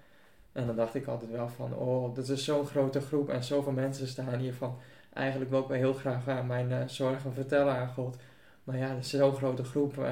En 0.53 0.67
dan 0.67 0.77
dacht 0.77 0.95
ik 0.95 1.07
altijd 1.07 1.31
wel 1.31 1.49
van, 1.49 1.75
oh, 1.75 2.14
dit 2.14 2.29
is 2.29 2.45
zo'n 2.45 2.67
grote 2.67 3.01
groep 3.01 3.29
en 3.29 3.45
zoveel 3.45 3.73
mensen 3.73 4.07
staan 4.07 4.38
hier 4.38 4.55
van, 4.55 4.79
eigenlijk 5.12 5.51
wil 5.51 5.61
ik 5.61 5.67
wel 5.67 5.77
heel 5.77 5.93
graag 5.93 6.27
eh, 6.27 6.47
mijn 6.47 6.73
eh, 6.73 6.88
zorgen 6.88 7.33
vertellen 7.33 7.75
aan 7.75 7.88
God. 7.88 8.17
Maar 8.64 8.77
ja, 8.77 8.88
dat 8.88 8.99
is 8.99 9.11
zo'n 9.11 9.35
grote 9.35 9.64
groep, 9.64 10.07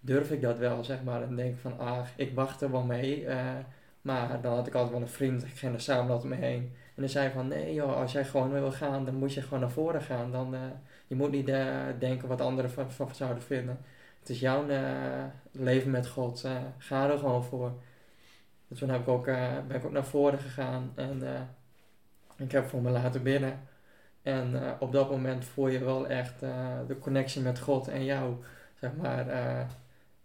durf 0.00 0.30
ik 0.30 0.40
dat 0.40 0.58
wel, 0.58 0.84
zeg 0.84 1.02
maar. 1.02 1.22
En 1.22 1.36
denk 1.36 1.54
ik 1.54 1.60
van, 1.60 1.78
ah, 1.78 2.06
ik 2.16 2.34
wacht 2.34 2.60
er 2.60 2.70
wel 2.70 2.82
mee. 2.82 3.26
maar 4.00 4.40
dan 4.40 4.54
had 4.54 4.66
ik 4.66 4.74
altijd 4.74 4.92
wel 4.92 5.00
een 5.00 5.08
vriend, 5.08 5.42
ik 5.44 5.58
ging 5.58 5.74
er 5.74 5.80
samen 5.80 6.12
altijd 6.12 6.38
mee 6.38 6.50
heen. 6.50 6.72
En 6.94 7.02
dan 7.02 7.08
zei 7.08 7.30
van, 7.30 7.48
nee 7.48 7.74
joh, 7.74 7.96
als 7.96 8.12
jij 8.12 8.24
gewoon 8.24 8.52
wil 8.52 8.72
gaan, 8.72 9.04
dan 9.04 9.14
moet 9.14 9.34
je 9.34 9.42
gewoon 9.42 9.60
naar 9.60 9.70
voren 9.70 10.02
gaan. 10.02 10.30
Dan, 10.32 10.56
je 11.06 11.14
moet 11.14 11.30
niet 11.30 11.46
denken 11.98 12.28
wat 12.28 12.40
anderen 12.40 12.70
van, 12.70 12.92
van 12.92 13.14
zouden 13.14 13.42
vinden. 13.42 13.78
Het 14.28 14.36
is 14.36 14.42
jouw 14.42 14.68
eh, 14.68 15.24
leven 15.50 15.90
met 15.90 16.08
God, 16.08 16.44
eh, 16.44 16.56
ga 16.78 17.10
er 17.10 17.18
gewoon 17.18 17.44
voor. 17.44 17.72
Dus 18.68 18.78
toen 18.78 18.88
heb 18.88 19.00
ik 19.00 19.08
ook, 19.08 19.26
eh, 19.26 19.52
ben 19.66 19.76
ik 19.76 19.84
ook 19.84 19.92
naar 19.92 20.04
voren 20.04 20.38
gegaan 20.38 20.92
en 20.94 21.22
ik 22.36 22.52
heb 22.52 22.68
voor 22.68 22.82
me 22.82 22.90
laten 22.90 23.22
bidden. 23.22 23.60
En 24.22 24.76
op 24.78 24.92
dat 24.92 25.10
moment 25.10 25.44
voel 25.44 25.68
je 25.68 25.84
wel 25.84 26.06
echt 26.06 26.40
de 26.86 26.96
connectie 27.00 27.42
met 27.42 27.58
God 27.58 27.88
en 27.88 28.04
jou, 28.04 28.34
zeg 28.80 28.90
maar. 28.96 29.26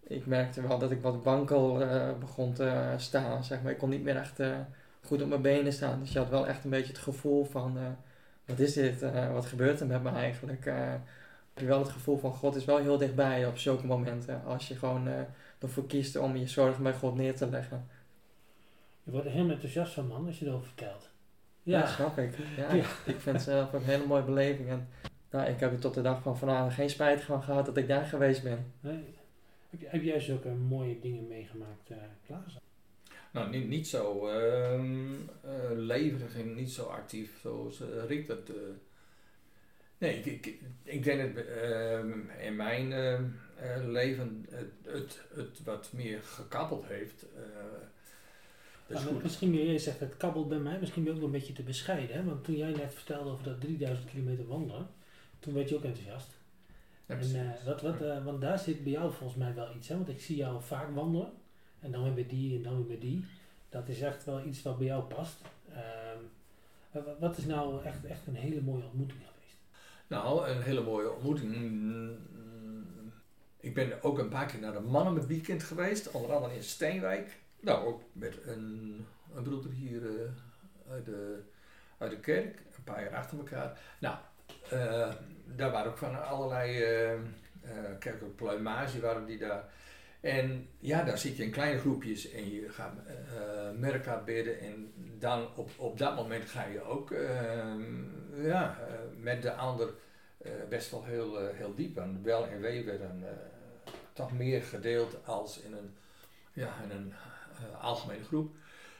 ik 0.03 0.25
merkte 0.25 0.67
wel 0.67 0.79
dat 0.79 0.91
ik 0.91 1.01
wat 1.01 1.23
wankel 1.23 1.77
begon 2.19 2.53
te 2.53 2.93
staan, 2.97 3.43
zeg 3.43 3.61
maar. 3.61 3.71
Ik 3.71 3.77
kon 3.77 3.89
niet 3.89 4.03
meer 4.03 4.17
echt 4.17 4.39
goed 5.01 5.21
op 5.21 5.27
mijn 5.27 5.41
benen 5.41 5.73
staan. 5.73 5.99
Dus 5.99 6.11
je 6.13 6.19
had 6.19 6.29
wel 6.29 6.47
echt 6.47 6.63
een 6.63 6.69
beetje 6.69 6.93
het 6.93 7.01
gevoel 7.01 7.45
van, 7.45 7.77
wat 8.45 8.59
is 8.59 8.73
dit? 8.73 9.01
Wat 9.33 9.45
gebeurt 9.45 9.79
er 9.79 9.87
met 9.87 10.03
me 10.03 10.09
eigenlijk? 10.09 10.71
Eh, 11.53 11.59
heb 11.59 11.63
je 11.63 11.69
wel 11.69 11.79
het 11.79 11.89
gevoel 11.89 12.17
van, 12.17 12.33
God 12.33 12.55
is 12.55 12.65
wel 12.65 12.77
heel 12.77 12.97
dichtbij 12.97 13.45
op 13.47 13.57
zulke 13.57 13.85
momenten. 13.85 14.43
Als 14.45 14.67
je 14.67 14.75
gewoon 14.75 15.07
eh, 15.07 15.19
ervoor 15.59 15.87
kiest 15.87 16.15
om 16.15 16.35
je 16.35 16.47
zorgen 16.47 16.83
bij 16.83 16.93
God 16.93 17.15
neer 17.15 17.35
te 17.35 17.49
leggen. 17.49 17.87
Je 19.03 19.11
wordt 19.11 19.25
er 19.25 19.31
helemaal 19.31 19.53
enthousiast 19.53 19.93
van, 19.93 20.07
man, 20.07 20.27
als 20.27 20.39
je 20.39 20.45
erover 20.45 20.67
vertelt. 20.67 21.09
Ja, 21.63 21.79
Ja, 21.79 21.87
snap 21.87 22.17
ik. 22.17 22.37
Ja, 22.57 22.73
Ja. 22.73 22.83
Ik 23.05 23.19
vind 23.19 23.35
het 23.35 23.41
zelf 23.41 23.67
ook 23.67 23.73
een 23.73 23.87
hele 23.87 24.05
mooie 24.05 24.23
beleving. 24.23 24.69
En 24.69 24.87
nou, 25.29 25.49
ik 25.49 25.59
heb 25.59 25.71
er 25.71 25.79
tot 25.79 25.93
de 25.93 26.01
dag 26.01 26.21
van 26.21 26.37
vandaag 26.37 26.75
geen 26.75 26.89
spijt 26.89 27.21
van 27.21 27.43
gehad 27.43 27.65
dat 27.65 27.77
ik 27.77 27.87
daar 27.87 28.05
geweest 28.05 28.43
ben. 28.43 28.73
Nee. 28.79 29.15
Heb, 29.79 30.03
jij 30.03 30.19
zulke 30.19 30.49
mooie 30.49 30.99
dingen 30.99 31.27
meegemaakt, 31.27 31.89
eh 31.89 31.97
Klaas? 32.25 32.57
Nou, 33.31 33.49
niet, 33.49 33.67
niet 33.67 33.87
zo 33.87 34.27
ehm 34.27 35.13
eh, 35.41 35.71
levendig 35.71 36.35
en 36.35 36.55
niet 36.55 36.71
zo 36.71 36.83
actief 36.83 37.39
zoals 37.41 37.81
eh, 37.81 37.87
Rick 38.07 38.27
dat. 38.27 38.51
Eh. 40.03 40.09
nee, 40.09 40.23
ik, 40.23 40.45
ik, 40.45 40.59
ik 40.83 41.03
denk 41.03 41.35
dat 41.35 41.45
ehm, 41.45 42.11
in 42.41 42.55
mijn 42.55 42.91
ehm, 42.93 43.23
eh, 43.55 43.83
leven 43.87 44.45
het, 44.49 44.71
het, 44.93 45.21
het 45.35 45.63
wat 45.63 45.89
meer 45.93 46.21
gekabbeld 46.23 46.85
heeft. 46.87 47.25
eh, 47.35 47.41
dat 48.87 49.01
is 49.01 49.07
goed. 49.07 49.23
misschien 49.23 49.49
meer, 49.51 49.65
jij 49.65 49.77
zegt 49.79 49.99
het 49.99 50.17
kabbelt 50.17 50.49
bij 50.49 50.57
mij, 50.57 50.79
misschien 50.79 51.03
ben 51.03 51.13
je 51.13 51.19
ook 51.19 51.25
een 51.25 51.31
beetje 51.31 51.53
te 51.53 51.63
bescheiden. 51.63 52.15
Hè? 52.15 52.23
Want 52.23 52.43
toen 52.43 52.57
jij 52.57 52.71
net 52.71 52.93
vertelde 52.93 53.29
over 53.29 53.43
dat 53.43 53.61
3000 53.61 54.09
kilometer 54.09 54.47
wandelen, 54.47 54.87
toen 55.39 55.53
werd 55.53 55.69
je 55.69 55.75
ook 55.75 55.83
enthousiast. 55.83 56.27
Ja, 57.05 57.15
en, 57.15 57.35
eh, 57.35 57.65
wat, 57.65 57.81
wat, 57.81 58.01
eh, 58.01 58.25
want 58.25 58.41
daar 58.41 58.59
zit 58.59 58.83
bij 58.83 58.91
jou 58.91 59.13
volgens 59.13 59.39
mij 59.39 59.53
wel 59.53 59.75
iets, 59.75 59.87
hè? 59.87 59.95
want 59.95 60.09
ik 60.09 60.21
zie 60.21 60.35
jou 60.35 60.61
vaak 60.61 60.95
wandelen. 60.95 61.31
En 61.79 61.91
dan 61.91 62.03
weer 62.03 62.13
met 62.13 62.29
die 62.29 62.55
en 62.55 62.61
dan 62.63 62.77
weer 62.77 62.85
met 62.87 63.01
die. 63.01 63.25
Dat 63.69 63.87
is 63.89 64.01
echt 64.01 64.23
wel 64.25 64.45
iets 64.45 64.61
wat 64.61 64.77
bij 64.77 64.87
jou 64.87 65.03
past. 65.03 65.41
Ehm, 65.69 66.17
wa- 66.91 67.03
wa- 67.03 67.15
wat 67.19 67.37
is 67.37 67.45
nou 67.45 67.83
echt, 67.83 68.05
echt 68.05 68.27
een 68.27 68.35
hele 68.35 68.61
mooie 68.61 68.83
ontmoeting? 68.83 69.19
Nou, 70.07 70.47
een 70.47 70.61
hele 70.61 70.81
mooie 70.81 71.11
ontmoeting. 71.11 71.53
Ik 73.59 73.73
ben 73.73 74.03
ook 74.03 74.19
een 74.19 74.29
paar 74.29 74.45
keer 74.45 74.59
naar 74.59 74.73
de 74.73 74.79
mannen 74.79 75.13
met 75.13 75.27
weekend 75.27 75.63
geweest, 75.63 76.11
onder 76.11 76.33
andere 76.33 76.55
in 76.55 76.63
Steenwijk. 76.63 77.39
Nou, 77.59 77.85
ook 77.85 78.01
met 78.11 78.39
een, 78.45 79.05
een 79.35 79.43
broeder 79.43 79.71
hier 79.71 80.05
eh, 80.05 80.91
uit, 80.91 81.05
de, 81.05 81.41
uit 81.97 82.11
de 82.11 82.19
kerk, 82.19 82.59
een 82.75 82.83
paar 82.83 83.03
jaar 83.03 83.15
achter 83.15 83.37
elkaar. 83.37 83.79
Nou, 83.99 84.15
eh, 84.69 85.13
daar 85.55 85.71
waren 85.71 85.91
ook 85.91 85.97
van 85.97 86.27
allerlei 86.27 86.83
kerkelijke 87.99 88.35
pluimage 88.35 88.99
waren 88.99 89.25
die 89.25 89.37
daar. 89.37 89.63
En 90.23 90.67
ja, 90.79 91.03
daar 91.03 91.17
zit 91.17 91.37
je 91.37 91.43
in 91.43 91.51
kleine 91.51 91.79
groepjes 91.79 92.31
en 92.31 92.51
je 92.51 92.69
gaat 92.69 92.93
eh 93.07 93.53
merka 93.79 94.23
bidden 94.23 94.59
en 94.59 94.93
dan 95.19 95.47
op, 95.55 95.69
op 95.77 95.97
dat 95.97 96.15
moment 96.15 96.45
ga 96.49 96.65
je 96.65 96.83
ook 96.83 97.11
eh, 97.11 97.75
ja, 98.41 98.77
eh, 98.79 98.93
met 99.17 99.41
de 99.41 99.53
ander 99.53 99.93
eh, 100.37 100.51
best 100.69 100.91
wel 100.91 101.03
heel, 101.05 101.39
eh, 101.39 101.57
heel 101.57 101.75
diep. 101.75 101.97
En 101.97 102.19
wel 102.23 102.47
en 102.47 102.61
wee 102.61 102.85
werden 102.85 103.23
eh, 103.23 103.93
toch 104.13 104.31
meer 104.31 104.61
gedeeld 104.61 105.25
als 105.25 105.59
in 105.59 105.73
een, 105.73 105.93
ja, 106.53 106.73
in 106.83 106.91
een 106.91 107.13
eh, 107.55 107.83
algemene 107.83 108.23
groep. 108.23 108.55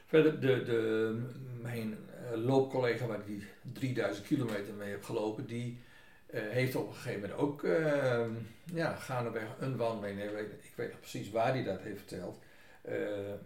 Verder, 0.06 0.40
de, 0.40 0.62
de, 0.62 1.22
mijn 1.62 1.98
eh, 2.08 2.44
loopcollega 2.44 3.06
waar 3.06 3.18
ik 3.18 3.26
die 3.26 3.46
3000 3.72 4.26
kilometer 4.26 4.74
mee 4.74 4.90
heb 4.90 5.04
gelopen, 5.04 5.46
die 5.46 5.78
eh, 6.26 6.42
heeft 6.42 6.76
op 6.76 6.88
een 6.88 6.94
gegeven 6.94 7.20
moment 7.20 7.38
ook 7.38 7.62
uh, 7.62 8.26
ja, 8.74 8.94
gaandeweg 8.94 9.48
een 9.58 9.76
wandeling, 9.76 10.22
ik 10.22 10.30
weet, 10.30 10.52
ik 10.62 10.72
weet 10.76 10.90
nog 10.90 11.00
precies 11.00 11.30
waar 11.30 11.52
hij 11.52 11.64
dat 11.64 11.80
heeft 11.80 11.98
verteld, 11.98 12.38
eh, 12.82 12.96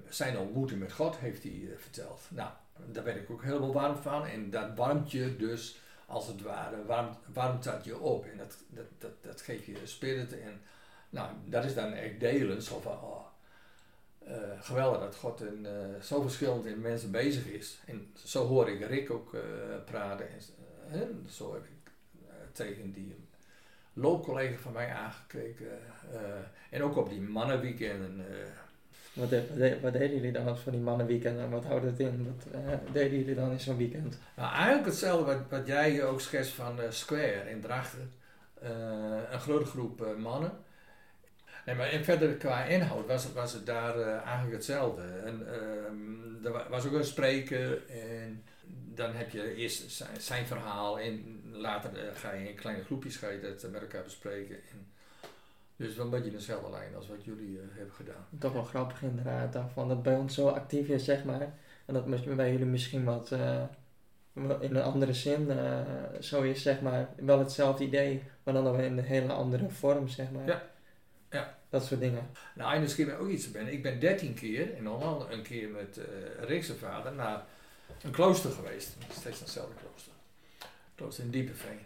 zijn 0.09 0.39
ontmoeting 0.39 0.81
met 0.81 0.93
God 0.93 1.17
heeft 1.17 1.43
hij 1.43 1.53
eh, 1.53 1.79
verteld. 1.79 2.21
Nou, 2.29 2.51
daar 2.87 3.05
ben 3.05 3.17
ik 3.17 3.31
ook 3.31 3.43
helemaal 3.43 3.73
warm 3.73 3.97
van 3.97 4.27
en 4.27 4.51
dat 4.51 4.77
warmt 4.77 5.11
je 5.11 5.37
dus 5.37 5.81
als 6.07 6.27
het 6.27 6.43
ware, 6.43 6.85
warmt, 6.85 7.17
warmt 7.33 7.65
dat 7.65 7.85
je 7.85 7.99
op 7.99 8.25
en 8.25 8.37
dat, 8.37 8.57
dat, 8.69 8.87
dat, 8.99 9.13
dat 9.21 9.41
geeft 9.41 9.65
je 9.65 9.77
spirit 9.85 10.41
en 10.41 10.61
nou, 11.11 11.31
dat 11.45 11.65
is 11.65 11.75
dan 11.75 11.93
echt 11.93 12.21
delen, 12.21 12.63
zo 12.63 12.81
van, 12.81 12.93
oh, 12.93 13.27
eh, 14.19 14.35
geweldig 14.61 15.01
dat 15.01 15.17
God 15.17 15.41
in, 15.41 15.67
zo 16.03 16.23
verschillend 16.23 16.67
in 16.67 16.81
mensen 16.81 17.11
bezig 17.11 17.47
is. 17.47 17.79
En 17.87 18.13
zo 18.25 18.47
hoor 18.47 18.69
ik 18.69 18.87
Rick 18.87 19.11
ook 19.11 19.37
praten. 19.85 20.29
En, 20.91 21.27
zo 21.29 21.55
heb 21.55 21.65
ik 21.65 21.93
tegen 22.53 22.93
die 22.93 23.28
loopcollega 24.01 24.59
van 24.59 24.73
mij 24.73 24.89
aangekeken. 24.93 25.67
eh, 26.13 26.21
en 26.71 26.83
ook 26.83 26.97
op 26.97 27.09
die 27.09 27.21
mannenweekenden. 27.21 28.27
eh, 28.31 28.37
Wat, 29.13 29.31
de- 29.31 29.47
wat, 29.49 29.59
de- 29.59 29.81
wat 29.81 29.93
deden 29.93 30.15
jullie 30.17 30.33
dan 30.33 30.59
voor 30.59 30.73
die 30.73 30.81
mannenweekend 30.81 31.39
en 31.39 31.51
wat 31.51 31.65
houdt 31.65 31.85
het 31.85 32.01
in? 32.01 32.35
Wat 32.37 32.53
eh, 32.63 32.93
deden 32.93 33.19
jullie 33.19 33.35
dan 33.35 33.51
in 33.51 33.61
zo'n 33.61 33.77
weekend? 33.77 34.19
Nou, 34.37 34.53
eigenlijk 34.55 34.87
hetzelfde 34.87 35.25
wat, 35.25 35.39
wat 35.51 35.67
jij 35.67 36.05
ook 36.05 36.21
schetst 36.21 36.53
van 36.53 36.79
Square 36.89 37.51
in 37.51 37.61
Drachten. 37.61 38.13
Een 39.33 39.41
grote 39.41 39.65
groep 39.65 40.07
mannen. 40.19 40.53
Nee, 41.67 41.75
maar 41.77 41.89
en 41.89 42.05
verder 42.05 42.35
qua 42.35 42.65
inhoud 42.65 43.07
was 43.07 43.25
het, 43.25 43.33
was 43.33 43.53
het 43.53 43.67
daar 43.67 43.99
eigenlijk 44.25 44.53
hetzelfde. 44.53 45.03
En, 45.03 45.47
ehm, 45.55 46.45
er 46.47 46.53
wa- 46.53 46.69
was 46.69 46.87
ook 46.87 46.93
een 46.93 47.05
spreker 47.05 47.87
en 47.91 48.43
dan 48.99 49.15
heb 49.15 49.31
je 49.31 49.55
eerst 49.55 49.91
zijn, 49.91 50.21
zijn 50.21 50.47
verhaal 50.47 51.01
en 51.01 51.41
later 51.53 52.07
eh, 52.07 52.17
ga 52.17 52.33
je 52.33 52.49
in 52.49 52.55
kleine 52.55 52.85
groepjes 52.85 53.17
ga 53.17 53.29
je 53.29 53.41
dat 53.41 53.71
met 53.71 53.81
elkaar 53.81 54.03
bespreken. 54.03 54.57
En, 54.57 54.87
dus 55.77 55.97
wel 55.97 56.05
een 56.05 56.11
beetje 56.11 56.31
dezelfde 56.31 56.71
lijn 56.71 56.95
als 56.95 57.09
wat 57.09 57.25
jullie 57.25 57.59
eh, 57.59 57.65
hebben 57.77 57.95
gedaan. 57.95 58.27
Toch 58.39 58.53
wel 58.53 58.65
grappig 58.65 59.03
inderdaad, 59.03 59.53
daarvan 59.53 59.89
dat 59.89 60.03
bij 60.03 60.17
ons 60.17 60.35
zo 60.35 60.49
actief 60.49 60.89
is, 60.89 61.05
zeg 61.05 61.25
maar. 61.25 61.55
En 61.87 61.95
dat 61.95 62.37
bij 62.37 62.51
jullie 62.51 62.67
misschien 62.67 63.05
wat 63.05 63.33
eh, 63.33 63.63
in 64.61 64.77
een 64.77 64.83
andere 64.83 65.13
zin 65.13 65.51
eh, 65.51 65.81
zo 66.21 66.43
is, 66.43 66.63
zeg 66.63 66.81
maar. 66.81 67.09
Wel 67.17 67.39
hetzelfde 67.39 67.85
idee, 67.85 68.23
maar 68.43 68.55
dan 68.55 68.81
in 68.81 68.99
een 68.99 69.05
hele 69.05 69.33
andere 69.33 69.71
vorm, 69.71 70.09
zeg 70.09 70.31
maar. 70.31 70.47
Ja. 70.47 70.63
Ja. 71.31 71.57
Dat 71.69 71.85
soort 71.85 72.01
dingen. 72.01 72.31
Nou, 72.55 72.75
en 72.75 72.81
misschien 72.81 73.15
ook 73.17 73.29
iets 73.29 73.51
ben. 73.51 73.73
Ik 73.73 73.83
ben 73.83 74.01
13 74.01 74.35
keer, 74.35 74.75
en 74.77 74.83
nog 74.83 75.31
een 75.31 75.43
keer 75.43 75.69
met 75.69 75.99
uh, 75.99 76.05
Rickse 76.45 76.75
vader, 76.75 77.13
naar 77.13 77.45
een 78.03 78.11
klooster 78.11 78.51
geweest. 78.51 78.97
Steeds 79.11 79.41
hetzelfde 79.41 79.75
klooster. 79.75 80.13
Klooster 80.95 81.25
in 81.25 81.31
Diepeveen. 81.31 81.81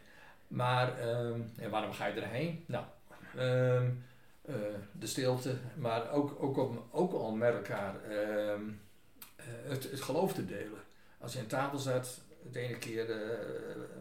Maar, 0.49 0.99
en 1.57 1.71
waarom 1.71 1.93
ga 1.93 2.07
je 2.07 2.21
erheen? 2.21 2.65
Nou, 2.67 2.85
um, 3.39 4.05
uh, 4.49 4.57
de 4.93 5.07
stilte, 5.07 5.57
maar 5.77 6.11
ook, 6.11 6.43
ook, 6.43 6.57
om, 6.59 6.85
ook 6.91 7.13
al 7.13 7.31
met 7.31 7.55
elkaar 7.55 7.95
um, 7.95 8.81
uh, 9.37 9.45
het, 9.45 9.91
het 9.91 10.01
geloof 10.01 10.33
te 10.33 10.45
delen. 10.45 10.81
Als 11.19 11.33
je 11.33 11.39
aan 11.39 11.47
tafel 11.47 11.79
zat, 11.79 12.21
de 12.53 12.59
ene 12.59 12.79
keer 12.79 13.09
uh, 13.09 13.17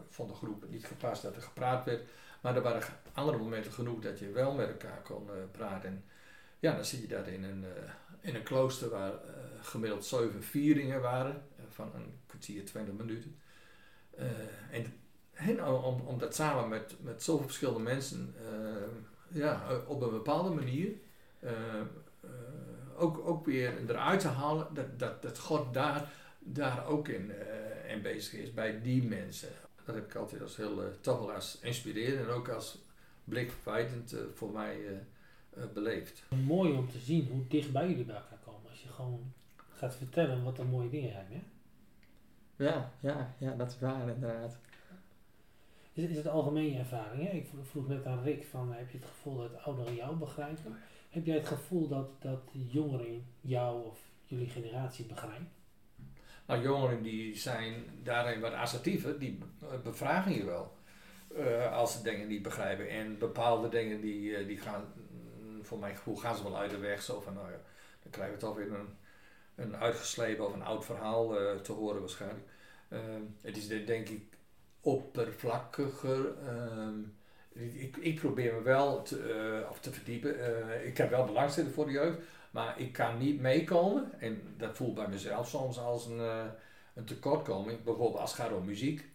vond 0.08 0.28
de 0.28 0.34
groep 0.34 0.64
niet 0.68 0.86
gepast 0.86 1.22
dat 1.22 1.36
er 1.36 1.42
gepraat 1.42 1.84
werd. 1.84 2.02
Maar 2.40 2.56
er 2.56 2.62
waren 2.62 2.82
andere 3.12 3.38
momenten 3.38 3.72
genoeg 3.72 4.00
dat 4.00 4.18
je 4.18 4.30
wel 4.30 4.52
met 4.52 4.68
elkaar 4.68 5.02
kon 5.02 5.28
praten. 5.50 5.88
En 5.88 6.04
ja, 6.58 6.74
dan 6.74 6.84
zie 6.84 7.00
je 7.00 7.08
dat 7.08 7.26
in 7.26 7.44
een, 7.44 7.64
in 8.20 8.34
een 8.34 8.42
klooster 8.42 8.88
waar 8.88 9.12
gemiddeld 9.60 10.04
zeven 10.04 10.42
vieringen 10.42 11.00
waren, 11.00 11.42
van 11.72 11.90
een 11.94 12.18
kwartier, 12.26 12.64
twintig 12.64 12.94
minuten. 12.94 13.36
en 14.70 15.00
en 15.32 15.64
om, 15.64 16.00
om 16.00 16.18
dat 16.18 16.34
samen 16.34 16.68
met, 16.68 16.94
met 17.00 17.22
zoveel 17.22 17.44
verschillende 17.44 17.80
mensen, 17.80 18.34
ja, 19.28 19.62
op 19.86 20.02
een 20.02 20.10
bepaalde 20.10 20.50
manier, 20.50 20.92
ook, 22.96 23.18
ook 23.18 23.46
weer 23.46 23.90
eruit 23.90 24.20
te 24.20 24.28
halen, 24.28 24.74
dat, 24.74 24.98
dat, 24.98 25.22
dat 25.22 25.38
God 25.38 25.74
daar, 25.74 26.12
daar 26.38 26.86
ook 26.86 27.08
in, 27.08 27.32
in 27.88 28.02
bezig 28.02 28.40
is, 28.40 28.54
bij 28.54 28.80
die 28.82 29.02
mensen. 29.02 29.48
Dat 29.84 29.94
heb 29.94 30.04
ik 30.04 30.14
altijd 30.14 30.42
als 30.42 30.56
heel, 30.56 30.82
toch 31.00 31.18
wel 31.18 31.32
als 31.32 31.58
inspirerend 31.62 32.26
en 32.28 32.34
ook 32.34 32.48
als 32.48 32.78
blikverwijtend 33.24 34.16
voor 34.34 34.52
mij 34.52 35.04
beleefd. 35.74 36.22
Mooi 36.46 36.72
om 36.72 36.90
te 36.90 36.98
zien 36.98 37.28
hoe 37.28 37.46
dichtbij 37.48 37.88
jullie 37.88 38.04
bij 38.04 38.16
elkaar 38.16 38.38
komen. 38.44 38.70
Als 38.70 38.82
je 38.82 38.88
gewoon 38.88 39.32
gaat 39.72 39.96
vertellen 39.96 40.44
wat 40.44 40.58
er 40.58 40.66
mooie 40.66 40.90
dingen 40.90 41.12
zijn. 41.12 41.44
Ja, 42.62 42.90
ja, 43.00 43.34
ja, 43.38 43.54
dat 43.54 43.70
is 43.70 43.78
waar 43.78 44.08
inderdaad. 44.08 44.58
Is, 45.92 46.04
is 46.04 46.16
het 46.16 46.28
algemeen 46.28 46.72
je 46.72 46.78
ervaring? 46.78 47.28
Hè? 47.28 47.30
Ik 47.30 47.46
vroeg 47.62 47.88
net 47.88 48.06
aan 48.06 48.22
Rick 48.22 48.44
van, 48.44 48.72
heb 48.72 48.90
je 48.90 48.98
het 48.98 49.06
gevoel 49.06 49.36
dat 49.36 49.64
ouderen 49.64 49.94
jou 49.94 50.16
begrijpen? 50.16 50.76
Heb 51.10 51.26
jij 51.26 51.36
het 51.36 51.46
gevoel 51.46 51.88
dat, 51.88 52.22
dat 52.22 52.40
jongeren 52.52 53.26
jou 53.40 53.86
of 53.86 53.98
jullie 54.24 54.48
generatie 54.48 55.04
begrijpen? 55.04 55.48
Nou, 56.46 56.62
jongeren 56.62 57.02
die 57.02 57.36
zijn 57.36 57.84
daarin 58.02 58.40
wat 58.40 58.52
assertiever, 58.52 59.18
die 59.18 59.38
bevragen 59.82 60.32
je 60.32 60.44
wel. 60.44 60.72
Uh, 61.36 61.72
als 61.72 61.92
ze 61.92 62.02
dingen 62.02 62.28
niet 62.28 62.42
begrijpen. 62.42 62.88
En 62.88 63.18
bepaalde 63.18 63.68
dingen 63.68 64.00
die, 64.00 64.20
uh, 64.20 64.46
die 64.46 64.58
gaan, 64.58 64.84
voor 65.62 65.78
mijn 65.78 65.96
gevoel, 65.96 66.16
gaan 66.16 66.36
ze 66.36 66.42
wel 66.42 66.56
uit 66.56 66.70
de 66.70 66.78
weg. 66.78 67.02
Zo 67.02 67.20
van, 67.20 67.34
nou 67.34 67.50
ja, 67.50 67.60
dan 68.02 68.10
krijgen 68.10 68.34
we 68.34 68.40
toch 68.40 68.56
weer 68.56 68.72
een, 68.72 68.96
een 69.54 69.76
uitgeslepen 69.76 70.46
of 70.46 70.54
een 70.54 70.62
oud 70.62 70.84
verhaal 70.84 71.40
uh, 71.40 71.56
te 71.56 71.72
horen 71.72 72.00
waarschijnlijk. 72.00 72.46
het 73.40 73.56
is 73.56 73.68
denk 73.68 74.08
ik 74.08 74.22
oppervlakkiger. 74.80 76.34
ik, 77.52 77.96
ik 77.96 78.20
probeer 78.20 78.54
me 78.54 78.62
wel 78.62 79.02
te, 79.02 79.66
of 79.70 79.80
te 79.80 79.92
verdiepen. 79.92 80.34
ik 80.86 80.96
heb 80.96 81.10
wel 81.10 81.24
belangstelling 81.24 81.74
voor 81.74 81.86
de 81.86 81.92
jeugd. 81.92 82.18
Maar 82.50 82.80
ik 82.80 82.92
kan 82.92 83.18
niet 83.18 83.40
meekomen, 83.40 84.20
en 84.20 84.54
dat 84.56 84.76
voelt 84.76 84.94
bij 84.94 85.08
mezelf 85.08 85.48
soms 85.48 85.78
als 85.78 86.06
een, 86.06 86.50
een 86.94 87.04
tekortkoming, 87.04 87.82
bijvoorbeeld 87.82 88.20
als 88.20 88.32
het 88.32 88.40
gaat 88.40 88.52
om 88.52 88.64
muziek. 88.64 89.08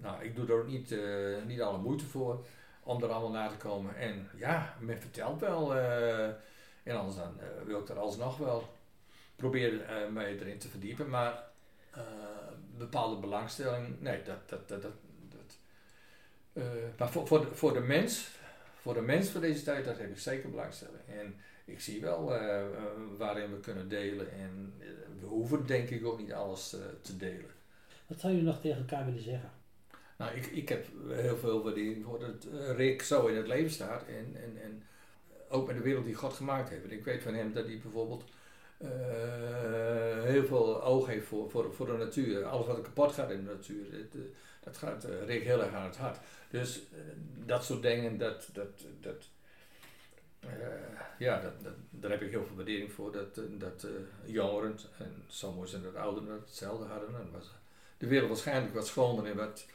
Nou, 0.00 0.22
ik 0.22 0.36
doe 0.36 0.46
er 0.46 0.54
ook 0.54 0.66
niet, 0.66 0.96
niet 1.46 1.60
alle 1.60 1.78
moeite 1.78 2.04
voor 2.04 2.44
om 2.84 3.02
er 3.02 3.08
allemaal 3.08 3.30
naar 3.30 3.50
te 3.50 3.56
komen. 3.56 3.96
En 3.96 4.28
ja, 4.36 4.74
men 4.80 5.00
vertelt 5.00 5.40
wel, 5.40 5.74
en 6.84 6.96
anders 6.96 7.16
dan 7.16 7.40
wil 7.64 7.80
ik 7.80 7.88
er 7.88 7.98
alsnog 7.98 8.36
wel 8.36 8.68
proberen 9.36 10.12
mij 10.12 10.38
erin 10.38 10.58
te 10.58 10.68
verdiepen. 10.68 11.08
Maar 11.08 11.44
bepaalde 12.78 13.20
belangstelling, 13.20 14.00
nee, 14.00 14.22
dat, 14.22 14.48
dat, 14.48 14.68
dat, 14.68 14.82
dat, 14.82 14.92
maar 16.98 17.10
voor, 17.10 17.26
voor, 17.26 17.40
de, 17.40 17.54
voor 17.54 17.72
de 17.72 17.80
mens 17.80 18.28
voor 18.84 18.94
de 18.94 19.00
mens 19.00 19.28
van 19.28 19.40
deze 19.40 19.62
tijd, 19.62 19.84
dat 19.84 19.98
heb 19.98 20.10
ik 20.10 20.18
zeker 20.18 20.50
belangstelling. 20.50 21.06
En 21.06 21.36
ik 21.64 21.80
zie 21.80 22.00
wel 22.00 22.36
uh, 22.36 22.42
uh, 22.42 22.84
waarin 23.18 23.50
we 23.50 23.60
kunnen 23.60 23.88
delen. 23.88 24.32
En 24.32 24.74
uh, 24.78 24.86
we 25.20 25.26
hoeven 25.26 25.66
denk 25.66 25.88
ik 25.88 26.06
ook 26.06 26.18
niet 26.18 26.32
alles 26.32 26.76
te 27.02 27.16
delen. 27.16 27.50
Wat 28.06 28.20
zou 28.20 28.34
je 28.34 28.42
nog 28.42 28.60
tegen 28.60 28.78
elkaar 28.78 29.04
willen 29.04 29.22
zeggen? 29.22 29.50
Nou, 30.18 30.36
ik, 30.36 30.46
ik 30.46 30.68
heb 30.68 30.86
heel 31.08 31.36
veel 31.36 31.62
waardering 31.62 32.04
voor 32.04 32.18
dat 32.18 32.46
Rick 32.76 33.02
zo 33.02 33.26
in 33.26 33.36
het 33.36 33.46
leven 33.46 33.70
staat. 33.70 34.06
En, 34.06 34.36
en, 34.42 34.62
en 34.62 34.82
ook 35.54 35.66
met 35.66 35.76
de 35.76 35.82
wereld 35.82 36.04
die 36.04 36.14
God 36.14 36.32
gemaakt 36.32 36.68
heeft. 36.68 36.84
En 36.84 36.92
ik 36.92 37.04
weet 37.04 37.22
van 37.22 37.34
hem 37.34 37.52
dat 37.52 37.64
hij 37.64 37.78
bijvoorbeeld 37.82 38.24
heel 40.24 40.44
veel 40.44 40.82
oog 40.82 41.06
heeft 41.06 41.26
voor, 41.26 41.50
voor, 41.50 41.74
voor 41.74 41.86
de 41.86 41.92
natuur. 41.92 42.44
Alles 42.44 42.66
wat 42.66 42.82
kapot 42.82 43.12
gaat 43.12 43.30
in 43.30 43.44
de 43.44 43.50
natuur, 43.50 43.90
dat, 43.90 44.20
dat 44.60 44.76
gaat 44.76 45.04
Rick 45.26 45.42
heel 45.42 45.62
erg 45.62 45.72
aan 45.72 45.86
het 45.86 45.96
hart. 45.96 46.18
Dus 46.50 46.80
uh, 46.92 46.98
dat 47.46 47.64
soort 47.64 47.82
dingen, 47.82 48.18
dat, 48.18 48.48
dat, 48.52 48.84
dat, 49.00 49.28
uh, 50.44 50.50
ja, 51.18 51.40
dat, 51.40 51.74
daar 51.90 52.10
heb 52.10 52.22
ik 52.22 52.30
heel 52.30 52.44
veel 52.46 52.56
waardering 52.56 52.92
voor. 52.92 53.12
Dat, 53.12 53.40
dat 53.50 53.84
uh, 53.84 53.90
jongeren, 54.32 54.78
en 54.98 55.24
sommigen 55.28 55.68
zijn 55.68 55.82
dat 55.82 55.94
ouderen, 55.94 56.40
hetzelfde 56.46 56.84
hadden. 56.84 57.14
En 57.14 57.30
was 57.32 57.50
de 57.98 58.06
wereld 58.06 58.28
waarschijnlijk 58.28 58.74
wat 58.74 58.86
schoner 58.86 59.26
en 59.26 59.36
wat 59.36 59.66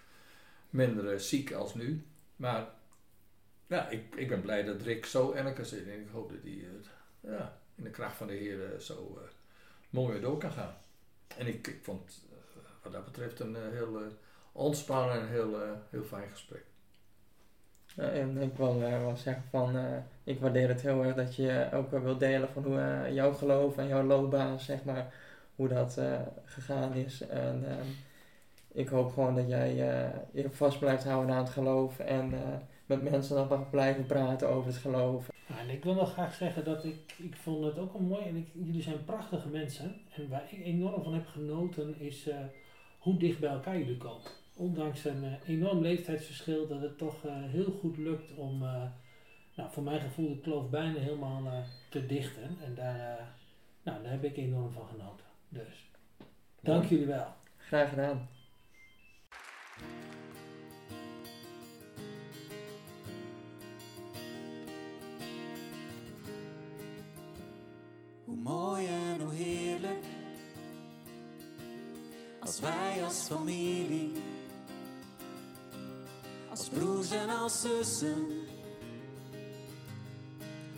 minder 0.69 1.19
ziek 1.19 1.51
als 1.51 1.73
nu. 1.73 2.05
Maar 2.36 2.67
ja, 3.70 3.89
ik, 3.89 4.15
ik 4.15 4.30
ben 4.30 4.41
blij 4.41 4.63
dat 4.63 4.82
Rick 4.82 5.05
zo 5.05 5.32
erg 5.32 5.65
zitten. 5.65 5.93
En 5.93 6.01
ik 6.01 6.09
hoop 6.11 6.30
dat 6.30 6.39
hij 6.43 6.65
ja, 7.20 7.57
in 7.76 7.84
de 7.84 7.89
kracht 7.89 8.15
van 8.15 8.28
de 8.28 8.34
Heer 8.34 8.80
zo 8.80 9.20
mooi 9.89 10.20
door 10.20 10.38
kan 10.38 10.51
gaan. 10.51 10.76
En 11.38 11.47
ik, 11.47 11.67
ik 11.67 11.80
vond 11.84 12.28
wat 12.84 12.91
dat 12.91 13.05
betreft 13.05 13.39
een 13.39 13.55
heel 13.72 14.01
ontspannen 14.51 15.20
en 15.20 15.28
heel, 15.28 15.57
heel 15.89 16.03
fijn 16.03 16.30
gesprek. 16.30 16.63
En 17.95 18.41
ik 18.41 18.55
wil 18.55 18.82
uh, 18.82 19.01
wel 19.01 19.15
zeggen 19.15 19.43
van, 19.49 19.76
uh, 19.76 19.84
ik 20.24 20.39
waardeer 20.39 20.67
het 20.67 20.82
heel 20.82 21.03
erg 21.03 21.15
dat 21.15 21.36
je 21.36 21.70
ook 21.74 21.91
wil 21.91 22.17
delen 22.17 22.49
van 22.49 22.63
hoe 22.63 22.78
uh, 22.78 23.13
jouw 23.13 23.34
geloof 23.34 23.78
en 23.78 23.88
jouw 23.88 24.03
loopbaan, 24.03 24.59
zeg 24.59 24.84
maar, 24.84 25.13
hoe 25.55 25.67
dat 25.67 26.01
gegaan 26.45 26.93
is. 26.93 27.28
En 27.28 27.65
ik 28.72 28.89
hoop 28.89 29.13
gewoon 29.13 29.36
dat 29.36 29.47
jij 29.47 29.76
je 30.32 30.49
vast 30.49 30.80
blijft 30.80 31.03
houden 31.03 31.36
aan 31.36 31.43
het 31.43 31.53
geloof 31.53 31.99
en 31.99 32.34
met 32.90 33.12
mensen 33.12 33.36
dan 33.36 33.48
mag 33.48 33.70
blijven 33.70 34.06
praten 34.06 34.50
over 34.50 34.68
het 34.68 34.80
geloof. 34.80 35.30
Ja, 35.48 35.60
en 35.60 35.70
ik 35.70 35.84
wil 35.84 35.94
nog 35.94 36.12
graag 36.12 36.34
zeggen 36.34 36.64
dat 36.64 36.84
ik, 36.84 37.16
ik 37.18 37.36
vond 37.36 37.66
het 37.66 37.78
ook 37.78 37.94
al 37.94 38.00
mooi 38.00 38.26
en 38.26 38.36
ik, 38.36 38.48
jullie 38.54 38.82
zijn 38.82 39.06
prachtige 39.06 39.48
mensen. 39.48 39.96
En 40.16 40.30
waar 40.30 40.44
ik 40.50 40.66
enorm 40.66 41.04
van 41.04 41.14
heb 41.14 41.28
genoten 41.28 42.00
is 42.00 42.30
hoe 43.00 43.18
dicht 43.18 43.40
bij 43.40 43.50
elkaar 43.50 43.78
jullie 43.78 43.98
komen 43.98 44.32
ondanks 44.60 45.06
een 45.06 45.24
uh, 45.24 45.34
enorm 45.46 45.82
leeftijdsverschil, 45.82 46.68
dat 46.68 46.82
het 46.82 46.98
toch 46.98 47.24
uh, 47.26 47.32
heel 47.36 47.72
goed 47.80 47.98
lukt 47.98 48.36
om, 48.36 48.60
nou, 49.56 49.72
voor 49.72 49.84
mijn 49.84 50.02
gevoel, 50.02 50.30
de 50.30 50.40
kloof 50.42 50.70
bijna 50.70 51.00
helemaal 51.00 51.64
te 51.90 52.06
dichten. 52.06 52.58
En 52.66 52.76
daar, 52.76 53.34
nou, 53.84 54.04
daar 54.04 54.12
heb 54.12 54.24
ik 54.24 54.38
enorm 54.38 54.72
van 54.72 54.88
genoten. 54.88 55.26
Dus, 55.50 55.90
dank 56.62 56.86
jullie 56.86 57.06
wel. 57.06 57.28
Graag 57.58 57.90
gedaan. 57.90 58.30
Hoe 68.30 68.38
mooi 68.38 68.88
en 68.88 69.21
hoe 69.21 69.34
heerlijk. 69.34 70.05
Als 72.39 72.59
wij 72.59 73.03
als 73.03 73.21
familie 73.27 74.11
als 76.49 76.67
broers 76.69 77.11
en 77.11 77.30
als 77.30 77.61
zussen 77.61 78.27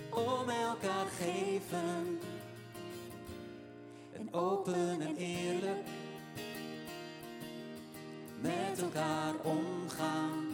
om 0.09 0.49
elkaar 0.49 1.07
geven. 1.17 2.19
En 4.13 4.33
open 4.33 5.01
en 5.01 5.15
eerlijk 5.15 5.87
met 8.41 8.81
elkaar 8.81 9.33
omgaan, 9.43 10.49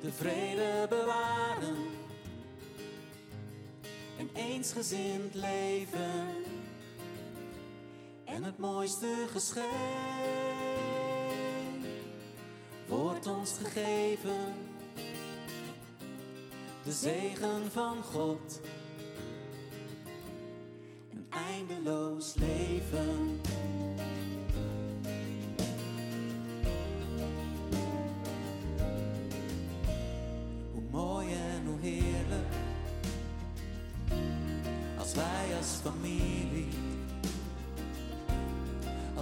de 0.00 0.12
vrede 0.12 0.86
bewaren 0.88 1.76
en 4.18 4.30
eensgezind 4.34 5.34
leven 5.34 6.44
en 8.24 8.44
het 8.44 8.58
mooiste 8.58 9.26
geschenk 9.32 9.66
wordt 12.88 13.26
ons 13.26 13.58
gegeven. 13.62 14.54
De 16.84 16.92
zegen 16.92 17.70
van 17.70 18.02
God. 18.02 18.60
Een 21.10 21.26
eindeloos 21.30 22.34
leven. 22.34 23.25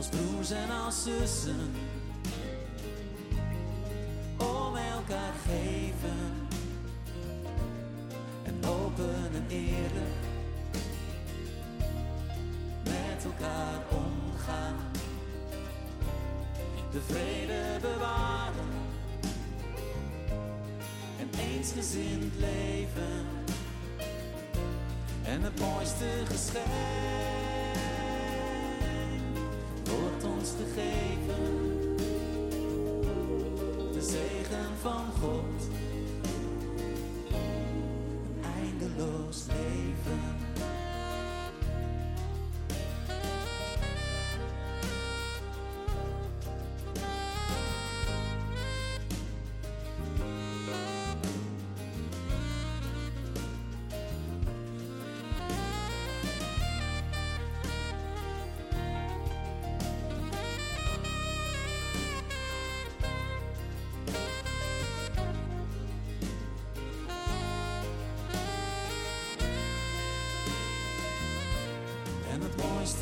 Als 0.04 0.20
broers 0.20 0.50
en 0.50 0.70
als 0.70 1.02
zussen, 1.02 1.72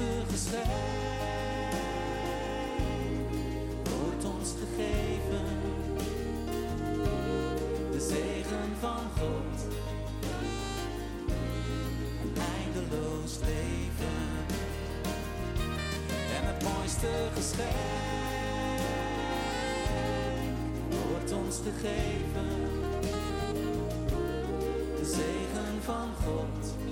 mooiste 0.03 0.31
geschenk 0.31 0.67
wordt 4.01 4.25
ons 4.25 4.55
gegeven. 4.61 5.47
De 7.93 8.01
zegen 8.01 8.71
van 8.81 9.05
God. 9.19 9.67
Een 12.23 12.35
eindeloos 12.57 13.39
leven. 13.39 14.23
En 16.37 16.47
het 16.47 16.63
mooiste 16.63 17.09
geschenk 17.35 17.71
wordt 21.11 21.33
ons 21.33 21.57
gegeven. 21.57 22.49
De 24.99 25.05
zegen 25.05 25.83
van 25.83 26.09
God. 26.25 26.92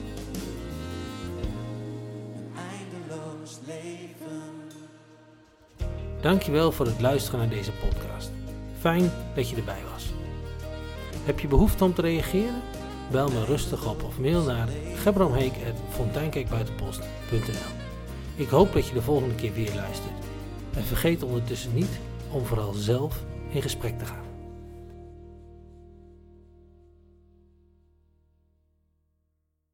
Eindeloos 3.50 3.58
leven. 3.66 4.42
Dankjewel 6.20 6.72
voor 6.72 6.86
het 6.86 7.00
luisteren 7.00 7.40
naar 7.40 7.48
deze 7.48 7.72
podcast. 7.72 8.30
Fijn 8.78 9.10
dat 9.34 9.48
je 9.48 9.56
erbij 9.56 9.82
was. 9.92 10.06
Heb 11.24 11.40
je 11.40 11.48
behoefte 11.48 11.84
om 11.84 11.94
te 11.94 12.02
reageren? 12.02 12.62
Bel 13.10 13.28
me 13.28 13.44
rustig 13.44 13.88
op 13.88 14.02
of 14.02 14.18
mail 14.18 14.42
naar 14.42 14.68
gebramheek.fonteinkerkbuitenpost.nl 14.94 17.72
Ik 18.36 18.48
hoop 18.48 18.72
dat 18.72 18.86
je 18.86 18.94
de 18.94 19.02
volgende 19.02 19.34
keer 19.34 19.52
weer 19.52 19.74
luistert. 19.74 20.24
En 20.74 20.84
vergeet 20.84 21.22
ondertussen 21.22 21.74
niet 21.74 22.00
om 22.30 22.44
vooral 22.44 22.72
zelf 22.72 23.24
in 23.50 23.62
gesprek 23.62 23.98
te 23.98 24.04
gaan. 24.04 24.29